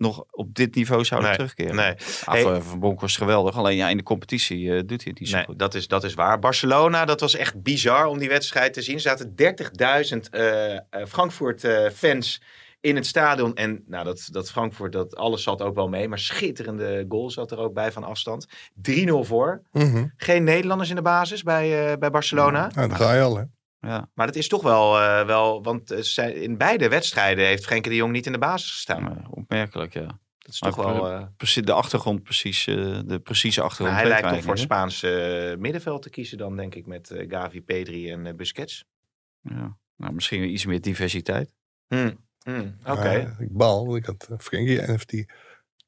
[0.00, 1.74] nog op dit niveau zouden Nee, terugkeren.
[1.76, 1.94] Nee,
[2.24, 2.60] Hey.
[2.60, 3.56] Van Bonk was geweldig.
[3.56, 5.58] Alleen ja, in de competitie eh, doet hij het niet zo Nee, goed.
[5.58, 6.38] dat is, dat is waar.
[6.38, 8.94] Barcelona, dat was echt bizar om die wedstrijd te zien.
[8.94, 12.42] Er zaten 30.000 eh, eh, Frankfurt-fans
[12.80, 13.54] in het stadion.
[13.54, 16.08] En nou, dat, dat Frankfurt, dat alles zat ook wel mee.
[16.08, 18.46] Maar schitterende goal zat er ook bij van afstand.
[18.90, 19.62] 3-0 voor.
[19.72, 20.06] Mhm.
[20.16, 22.70] Geen Nederlanders in de basis bij, eh, bij Barcelona.
[22.74, 23.42] Nou, dan ga je al, hè.
[23.80, 24.10] Ja.
[24.14, 24.98] Maar dat is toch wel...
[25.00, 28.70] eh, wel want eh, in beide wedstrijden heeft Frenkie de Jong niet in de basis
[28.70, 29.02] gestaan.
[29.02, 30.18] Ja, opmerkelijk, ja.
[30.38, 31.10] Dat is toch wel...
[31.10, 33.90] eh, Precies, de achtergrond, precies, eh, de precieze achtergrond.
[33.98, 35.02] nou, hij lijkt toch voor eigenlijk Spaans
[35.52, 38.84] eh, middenveld te kiezen dan, denk ik, met eh, Gavi, Pedri en Busquets.
[39.40, 39.76] Ja.
[39.96, 41.54] Nou, misschien iets meer diversiteit.
[41.86, 42.28] Hmm.
[42.44, 43.36] Hmm, Oké.
[43.38, 45.12] Ik baal, want ik had Frenkie NFT.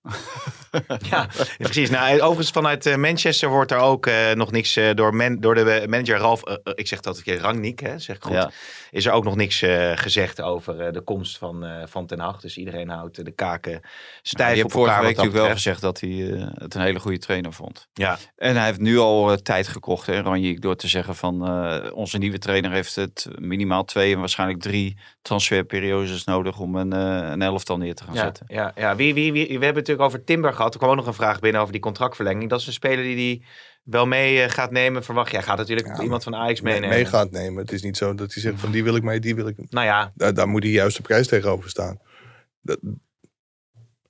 [1.10, 1.28] Ja,
[1.58, 1.90] precies.
[1.90, 5.54] Nou, overigens vanuit eh, Manchester wordt er ook eh, nog niks eh, door, man, door
[5.54, 8.32] de manager Ralf, eh, eh, ik zeg dat een keer Rangnick, hè, zeg ik goed.
[8.32, 8.50] Ja.
[8.90, 12.20] Is er ook nog niks eh, gezegd over eh, de komst van, eh, van Ten
[12.20, 12.40] Hag.
[12.40, 13.80] Dus iedereen houdt eh, de kaken
[14.22, 17.00] stijf op vorige elkaar wat dat natuurlijk wel gezegd dat hij eh, het een hele
[17.00, 17.88] goede trainer vond.
[17.92, 21.46] Ja, En hij heeft nu al eh, tijd gekocht, hè, Ranjik, door te zeggen van
[21.46, 26.92] eh, onze nieuwe trainer heeft het minimaal twee en waarschijnlijk drie transferperiodes nodig om een,
[26.92, 28.46] eh, een elftal neer te gaan ja, zetten.
[28.48, 28.96] ja, ja.
[28.96, 30.72] Wie, wie, wie, we hebben het natuurlijk over Timber gehad.
[30.72, 32.50] Er kwam ook nog een vraag binnen over die contractverlenging.
[32.50, 33.44] Dat is een speler die die
[33.82, 35.04] wel mee eh, gaat nemen.
[35.04, 36.96] Verwacht jij gaat natuurlijk Ja, iemand van Ajax mee, meenemen.
[36.96, 37.62] mee gaat nemen.
[37.62, 39.56] Het is niet zo dat hij zegt van die wil ik mee, die wil ik.
[39.70, 41.98] Nou ja, Daar, daar moet die juiste prijs tegenover staan.
[42.60, 42.78] Dat,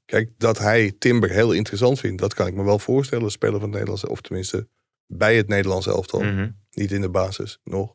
[0.05, 3.30] kijk, dat hij Timber heel interessant vindt, dat kan ik me wel voorstellen.
[3.30, 4.68] Speler van het Nederlandse, of tenminste
[5.07, 6.20] bij het Nederlandse elftal.
[6.20, 6.51] mhm.
[6.70, 7.95] Niet in de basis, nog.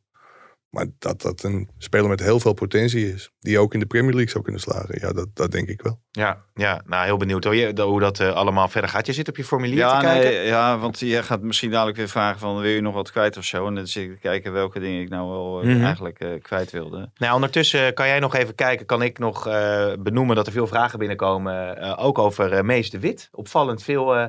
[0.70, 3.32] Maar dat dat een speler met heel veel potentie is.
[3.40, 4.98] Die ook in de Premier League zou kunnen slagen.
[5.02, 6.00] Ja, dat, dat denk ik wel.
[6.12, 9.06] Ja, ja, nou heel benieuwd hoe, je, hoe dat eh, allemaal verder gaat.
[9.06, 10.30] Je zit op je formulier Ja, te kijken.
[10.32, 13.38] nee, ja, want je gaat misschien dadelijk weer vragen van wil je nog wat kwijt
[13.38, 13.68] of zo.
[13.68, 15.84] En dan zit ik te kijken welke dingen ik nou wel eh, Mhm.
[15.84, 17.10] eigenlijk eh, kwijt wilde.
[17.18, 18.86] Nou, ondertussen kan jij nog even kijken.
[18.86, 21.78] Kan ik nog eh, benoemen dat er veel vragen binnenkomen.
[21.82, 23.30] eh, ook over eh, Mees de Wit.
[23.32, 24.26] Opvallend veel eh,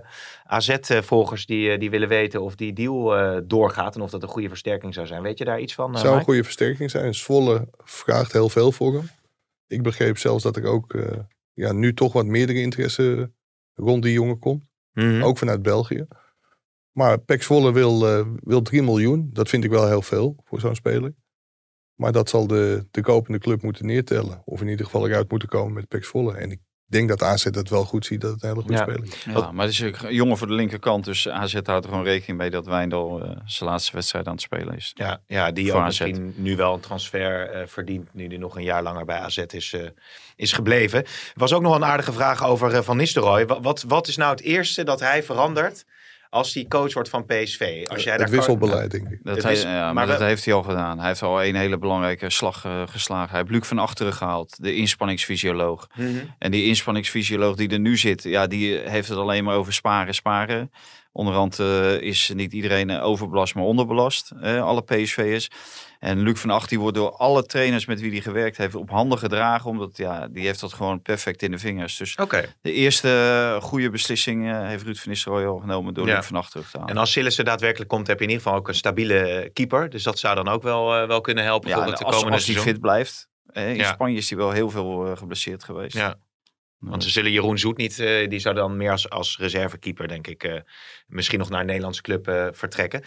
[0.50, 3.94] AZ-volgers die, eh, die willen weten of die deal eh, doorgaat.
[3.94, 5.22] En of dat een goede versterking zou zijn.
[5.22, 5.94] Weet je daar iets van?
[5.94, 7.14] eh, zou een goede versterking zijn.
[7.14, 9.08] Zwolle vraagt heel veel voor hem.
[9.66, 10.96] Ik begreep zelfs dat er ook
[11.52, 13.32] ja, nu toch wat meerdere interesse
[13.74, 14.64] rond die jongen komt.
[14.92, 15.22] Mhm.
[15.22, 16.06] Ook vanuit België.
[16.92, 19.30] Maar Pek Zwolle wil, wil 3 miljoen.
[19.32, 21.14] Dat vind ik wel heel veel voor zo'n speler.
[21.94, 24.42] Maar dat zal de, de kopende club moeten neertellen.
[24.44, 26.36] Of in ieder geval eruit moeten komen met Pek Zwolle.
[26.36, 26.60] En ik
[26.90, 28.82] denk dat AZ dat wel goed ziet dat het een hele goede Ja.
[28.82, 29.24] speler is.
[29.24, 31.04] Ja, maar het is een jongen voor de linkerkant.
[31.04, 34.42] Dus AZ houdt er gewoon rekening mee dat Wijndal eh, zijn laatste wedstrijd aan het
[34.42, 34.92] spelen is.
[34.94, 35.86] Ja, ja die ook AZ.
[35.86, 38.14] misschien nu wel een transfer eh, verdient.
[38.14, 39.80] Nu die nog een jaar langer bij AZ is, eh,
[40.36, 40.98] is gebleven.
[41.04, 43.46] Er was ook nog een aardige vraag over Van Nistelrooy.
[43.46, 45.84] Wat, wat, wat is nou het eerste dat hij verandert
[46.30, 47.84] als hij coach wordt van PSV?
[47.88, 49.18] Als jij het daar wisselbeleid, denk ik.
[49.22, 50.98] Dat, Het hij- is- ja, maar maar dat heeft hij al gedaan.
[50.98, 53.30] Hij heeft al een hele belangrijke slag eh, geslagen.
[53.30, 55.86] Hij heeft Luc van achteren gehaald, de inspanningsfysioloog.
[55.94, 56.08] Mhm.
[56.38, 60.14] En die inspanningsfysioloog die er nu zit, ja, die heeft het alleen maar over sparen,
[60.14, 60.70] sparen.
[61.12, 64.32] Onderhand eh, is niet iedereen overbelast, maar onderbelast.
[64.40, 65.48] eh, alle PSV'ers.
[65.98, 68.90] En Luc van Acht die wordt door alle trainers met wie hij gewerkt heeft op
[68.90, 69.70] handen gedragen.
[69.70, 71.96] Omdat ja, die heeft dat gewoon perfect in de vingers.
[71.96, 72.16] Dus
[72.60, 73.08] de eerste
[73.56, 76.14] eh, goede beslissing eh, heeft Ruud van Nistelrooy al genomen door Ja.
[76.16, 76.94] Luc van Acht terug te halen.
[76.94, 79.90] En als Sillissen daadwerkelijk komt, heb je in ieder geval ook een stabiele eh, keeper.
[79.90, 82.80] Dus dat zou dan ook wel, wel kunnen helpen voor ja, als, als hij fit
[82.80, 83.28] blijft.
[83.52, 83.92] In Ja.
[83.92, 85.96] Spanje is hij wel heel veel geblesseerd geweest.
[85.96, 86.16] Ja.
[86.78, 90.26] Want ze zullen Jeroen Zoet niet, eh, die zou dan meer als, als reservekeeper, denk
[90.26, 90.60] ik, eh,
[91.06, 93.02] misschien nog naar een Nederlandse club eh, vertrekken.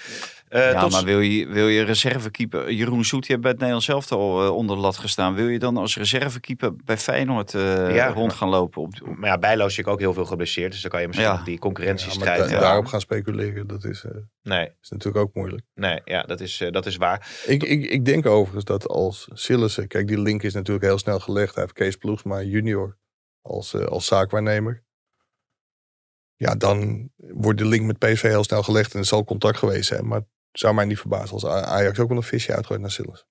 [0.48, 2.72] Eh, ja, tot- maar wil je, wil je reservekeeper...
[2.72, 5.34] Jeroen Zoet, je hebt bij het Nederlands zelf al onder de lat gestaan.
[5.36, 8.82] Wil je dan als reservekeeper bij Feyenoord eh, Ja, rond gaan lopen?
[8.82, 10.72] Op, op- Maar ja, Bijlo is natuurlijk ook heel veel geblesseerd.
[10.72, 11.36] Dus dan kan je misschien Ja.
[11.36, 12.50] die Ja, maar concurrentiestrijd...
[12.50, 14.12] da- eh, daarop gaan speculeren, dat is, eh,
[14.44, 15.64] nee, is natuurlijk ook moeilijk.
[15.74, 17.42] nee, ja, dat is, eh, dat is waar.
[17.46, 19.88] Ik, ik, ik denk overigens dat als Sillissen...
[19.88, 21.54] Kijk, die link is natuurlijk heel snel gelegd.
[21.56, 22.98] Hij heeft Kees Ploegsma junior
[23.42, 24.84] als, eh, als zaakwaarnemer.
[26.36, 29.88] Ja, dan wordt de link met PSV heel snel gelegd en er zal contact geweest
[29.88, 30.08] zijn.
[30.08, 33.28] Maar het zou mij niet verbazen als Ajax ook wel een visje uitgooit naar Sillissen.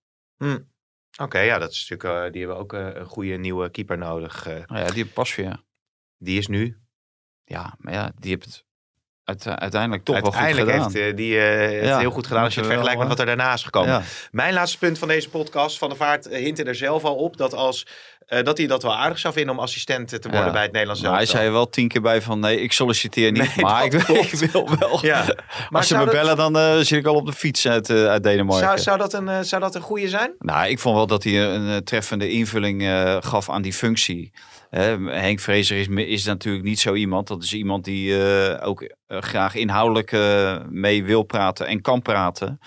[1.18, 2.24] Oké, ja, dat is natuurlijk...
[2.26, 4.46] eh, die hebben ook eh, een goede nieuwe keeper nodig.
[4.46, 4.66] eh.
[4.66, 5.64] nou ja, die pas weer.
[6.16, 6.78] die is nu...
[7.44, 8.64] Ja, maar ja, die heeft
[9.44, 11.02] uiteindelijk toch Uiteindelijk wel goed gedaan.
[11.02, 13.18] heeft eh, die eh, het Ja, heel goed gedaan als je het vergelijkt met wat
[13.18, 13.90] er daarna is gekomen.
[13.92, 14.02] Ja.
[14.30, 17.36] Mijn laatste punt van deze podcast, Van de Vaart eh, hintte er zelf al op
[17.36, 17.86] dat, als,
[18.26, 20.50] eh, dat hij dat wel aardig zou vinden om assistent te worden Ja.
[20.52, 23.32] bij het Nederlands Maar hij zei er wel tien keer bij van nee, ik solliciteer
[23.32, 23.56] niet.
[23.56, 24.52] Nee, maar ik wil, ik klopt.
[24.52, 24.98] wil wel.
[25.06, 25.24] Ja.
[25.70, 28.06] Als ze me dat- bellen, dan eh, zit ik al op de fiets uit, eh,
[28.06, 28.66] uit Denemarken.
[28.66, 30.32] Zou, zou, dat een, eh, zou dat een goede zijn?
[30.38, 34.32] Nou, ik vond wel dat hij een eh, treffende invulling eh, gaf aan die functie.
[34.70, 37.28] Henk Vrezer is, is natuurlijk niet zo iemand.
[37.28, 42.02] Dat is iemand die eh, ook eh, graag inhoudelijk eh, mee wil praten en kan
[42.02, 42.60] praten.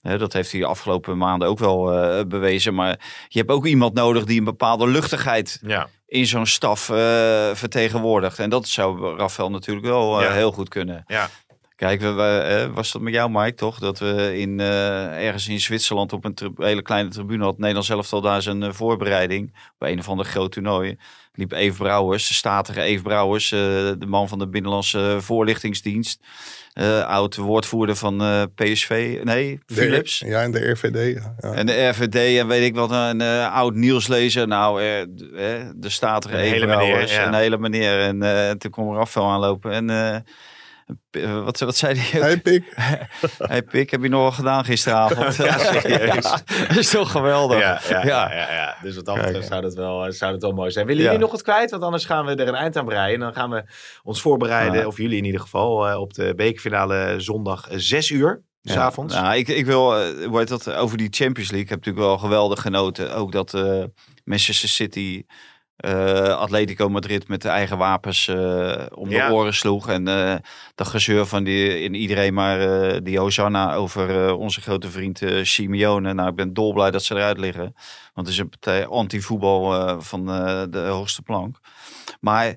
[0.00, 1.82] Hè, dat heeft hij de afgelopen maanden ook wel
[2.26, 2.74] bewezen.
[2.74, 5.88] Maar je hebt ook iemand nodig die een bepaalde luchtigheid Ja.
[6.06, 6.80] in zo'n staf
[7.54, 8.38] vertegenwoordigt.
[8.38, 10.32] En dat zou Rafael natuurlijk wel Ja.
[10.32, 11.04] heel goed kunnen.
[11.06, 11.28] Ja.
[11.78, 13.78] Kijk, we, we, eh, was dat met jou, Mike, toch?
[13.78, 17.58] Dat we in, eh, ergens in Zwitserland op een hele kleine tribune had.
[17.58, 19.54] Nederland zelf al daar zijn eh, voorbereiding.
[19.78, 20.96] Bij een of ander groot toernooi.
[21.34, 23.52] Liep Eve Brouwers, de statige Eve Brouwers.
[23.52, 23.58] eh,
[23.98, 26.20] de man van de Binnenlandse Voorlichtingsdienst.
[26.72, 29.20] eh, oud woordvoerder van eh, PSV.
[29.22, 30.18] Nee, De- Philips.
[30.26, 31.14] Ja, en de RVD.
[31.16, 31.34] Ja.
[31.40, 31.52] Ja.
[31.52, 34.48] En de RVD en weet ik wat, een eh, oud nieuwslezer.
[34.48, 34.80] Nou,
[35.76, 37.26] de statige Een Eve meneer, Brouwers, ja.
[37.26, 38.00] Een hele meneer.
[38.00, 39.72] En eh, toen kwam Rafael aanlopen.
[39.72, 40.24] En
[41.10, 42.20] eh, wat, wat zei hij?
[42.20, 42.74] Hey, Pik.
[43.38, 45.36] Hey Pik, heb je nog wel gedaan gisteravond?
[45.46, 46.30] ja, serieus.
[46.68, 47.58] dat is toch geweldig?
[47.58, 48.76] Ja, ja, ja.
[48.82, 50.86] Dus wat dat betreft zou dat, wel, eh, zou dat wel mooi zijn.
[50.86, 51.70] Willen jullie nog wat kwijt?
[51.70, 53.14] Want anders gaan we er een eind aan breien.
[53.14, 53.64] En dan gaan we
[54.02, 58.46] ons voorbereiden, of jullie in ieder geval, eh, op de bekerfinale zondag eh, 6 uur.
[58.62, 59.14] S avonds.
[59.14, 61.60] Nou, ik, ik wil, hoe heet dat, over die Champions League.
[61.60, 63.14] Ik heb natuurlijk wel geweldig genoten.
[63.14, 63.84] Ook dat eh,
[64.24, 65.24] Manchester City,
[65.78, 69.28] eh, Atletico Madrid met de eigen wapens eh, om Ja.
[69.28, 69.88] de oren sloeg.
[69.88, 70.34] En eh
[70.74, 72.58] dat gezeur van die, in iedereen maar
[73.02, 76.12] die Hosanna over onze grote vriend Simeone.
[76.12, 77.74] Nou, ik ben dolblij dat ze eruit liggen.
[78.14, 80.26] Want het is een partij anti-voetbal van
[80.70, 81.58] de hoogste plank.
[82.20, 82.54] Maar...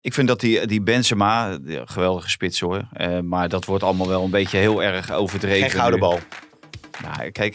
[0.00, 2.88] Ik vind dat die, die Benzema, ja, geweldige spits hoor.
[3.24, 5.70] maar dat wordt allemaal wel een beetje heel erg overdreven.
[5.70, 6.18] Geen gouden bal.
[7.02, 7.54] Nou, kijk,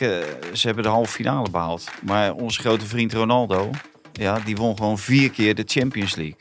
[0.53, 1.91] ze hebben de halve finale behaald.
[2.01, 3.69] Maar onze grote vriend Ronaldo,
[4.13, 6.37] ja, die won gewoon vier keer de Champions League.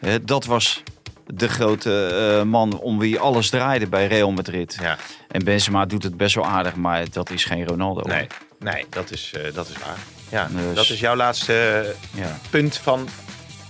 [0.00, 0.82] Eh, dat was
[1.26, 2.06] de grote
[2.38, 4.76] eh, man om wie alles draaide bij Real Madrid.
[4.80, 4.98] Ja.
[5.28, 8.00] En Benzema doet het best wel aardig, maar dat is geen Ronaldo.
[8.08, 8.26] Nee.
[8.58, 9.98] Nee, dat is, eh, dat is waar.
[10.30, 12.38] Ja, Dus- dat is jouw laatste Ja.
[12.50, 13.08] punt van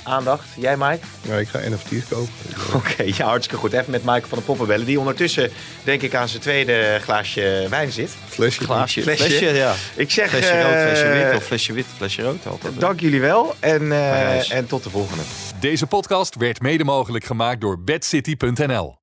[0.02, 0.44] aandacht.
[0.56, 0.98] Jij, Mike?
[1.22, 2.28] Ja, ik ga NFT's kopen.
[2.74, 3.72] Oké, ja, hartstikke goed.
[3.72, 4.86] Even met Mike van de Poppen bellen.
[4.86, 5.50] Die ondertussen,
[5.84, 8.10] denk ik, aan zijn tweede glaasje wijn zit.
[8.28, 8.64] Flesje.
[8.64, 9.24] Glaasje, Flesje.
[9.24, 9.74] flesje, ja.
[9.94, 12.80] Ik zeg, Flesje rood, flesje eh, wit of flesje wit, flesje rood altijd.
[12.80, 13.54] dank jullie wel.
[13.60, 15.22] En, eh, en tot de volgende.
[15.60, 19.01] Deze podcast werd mede mogelijk gemaakt door bedcity.nl.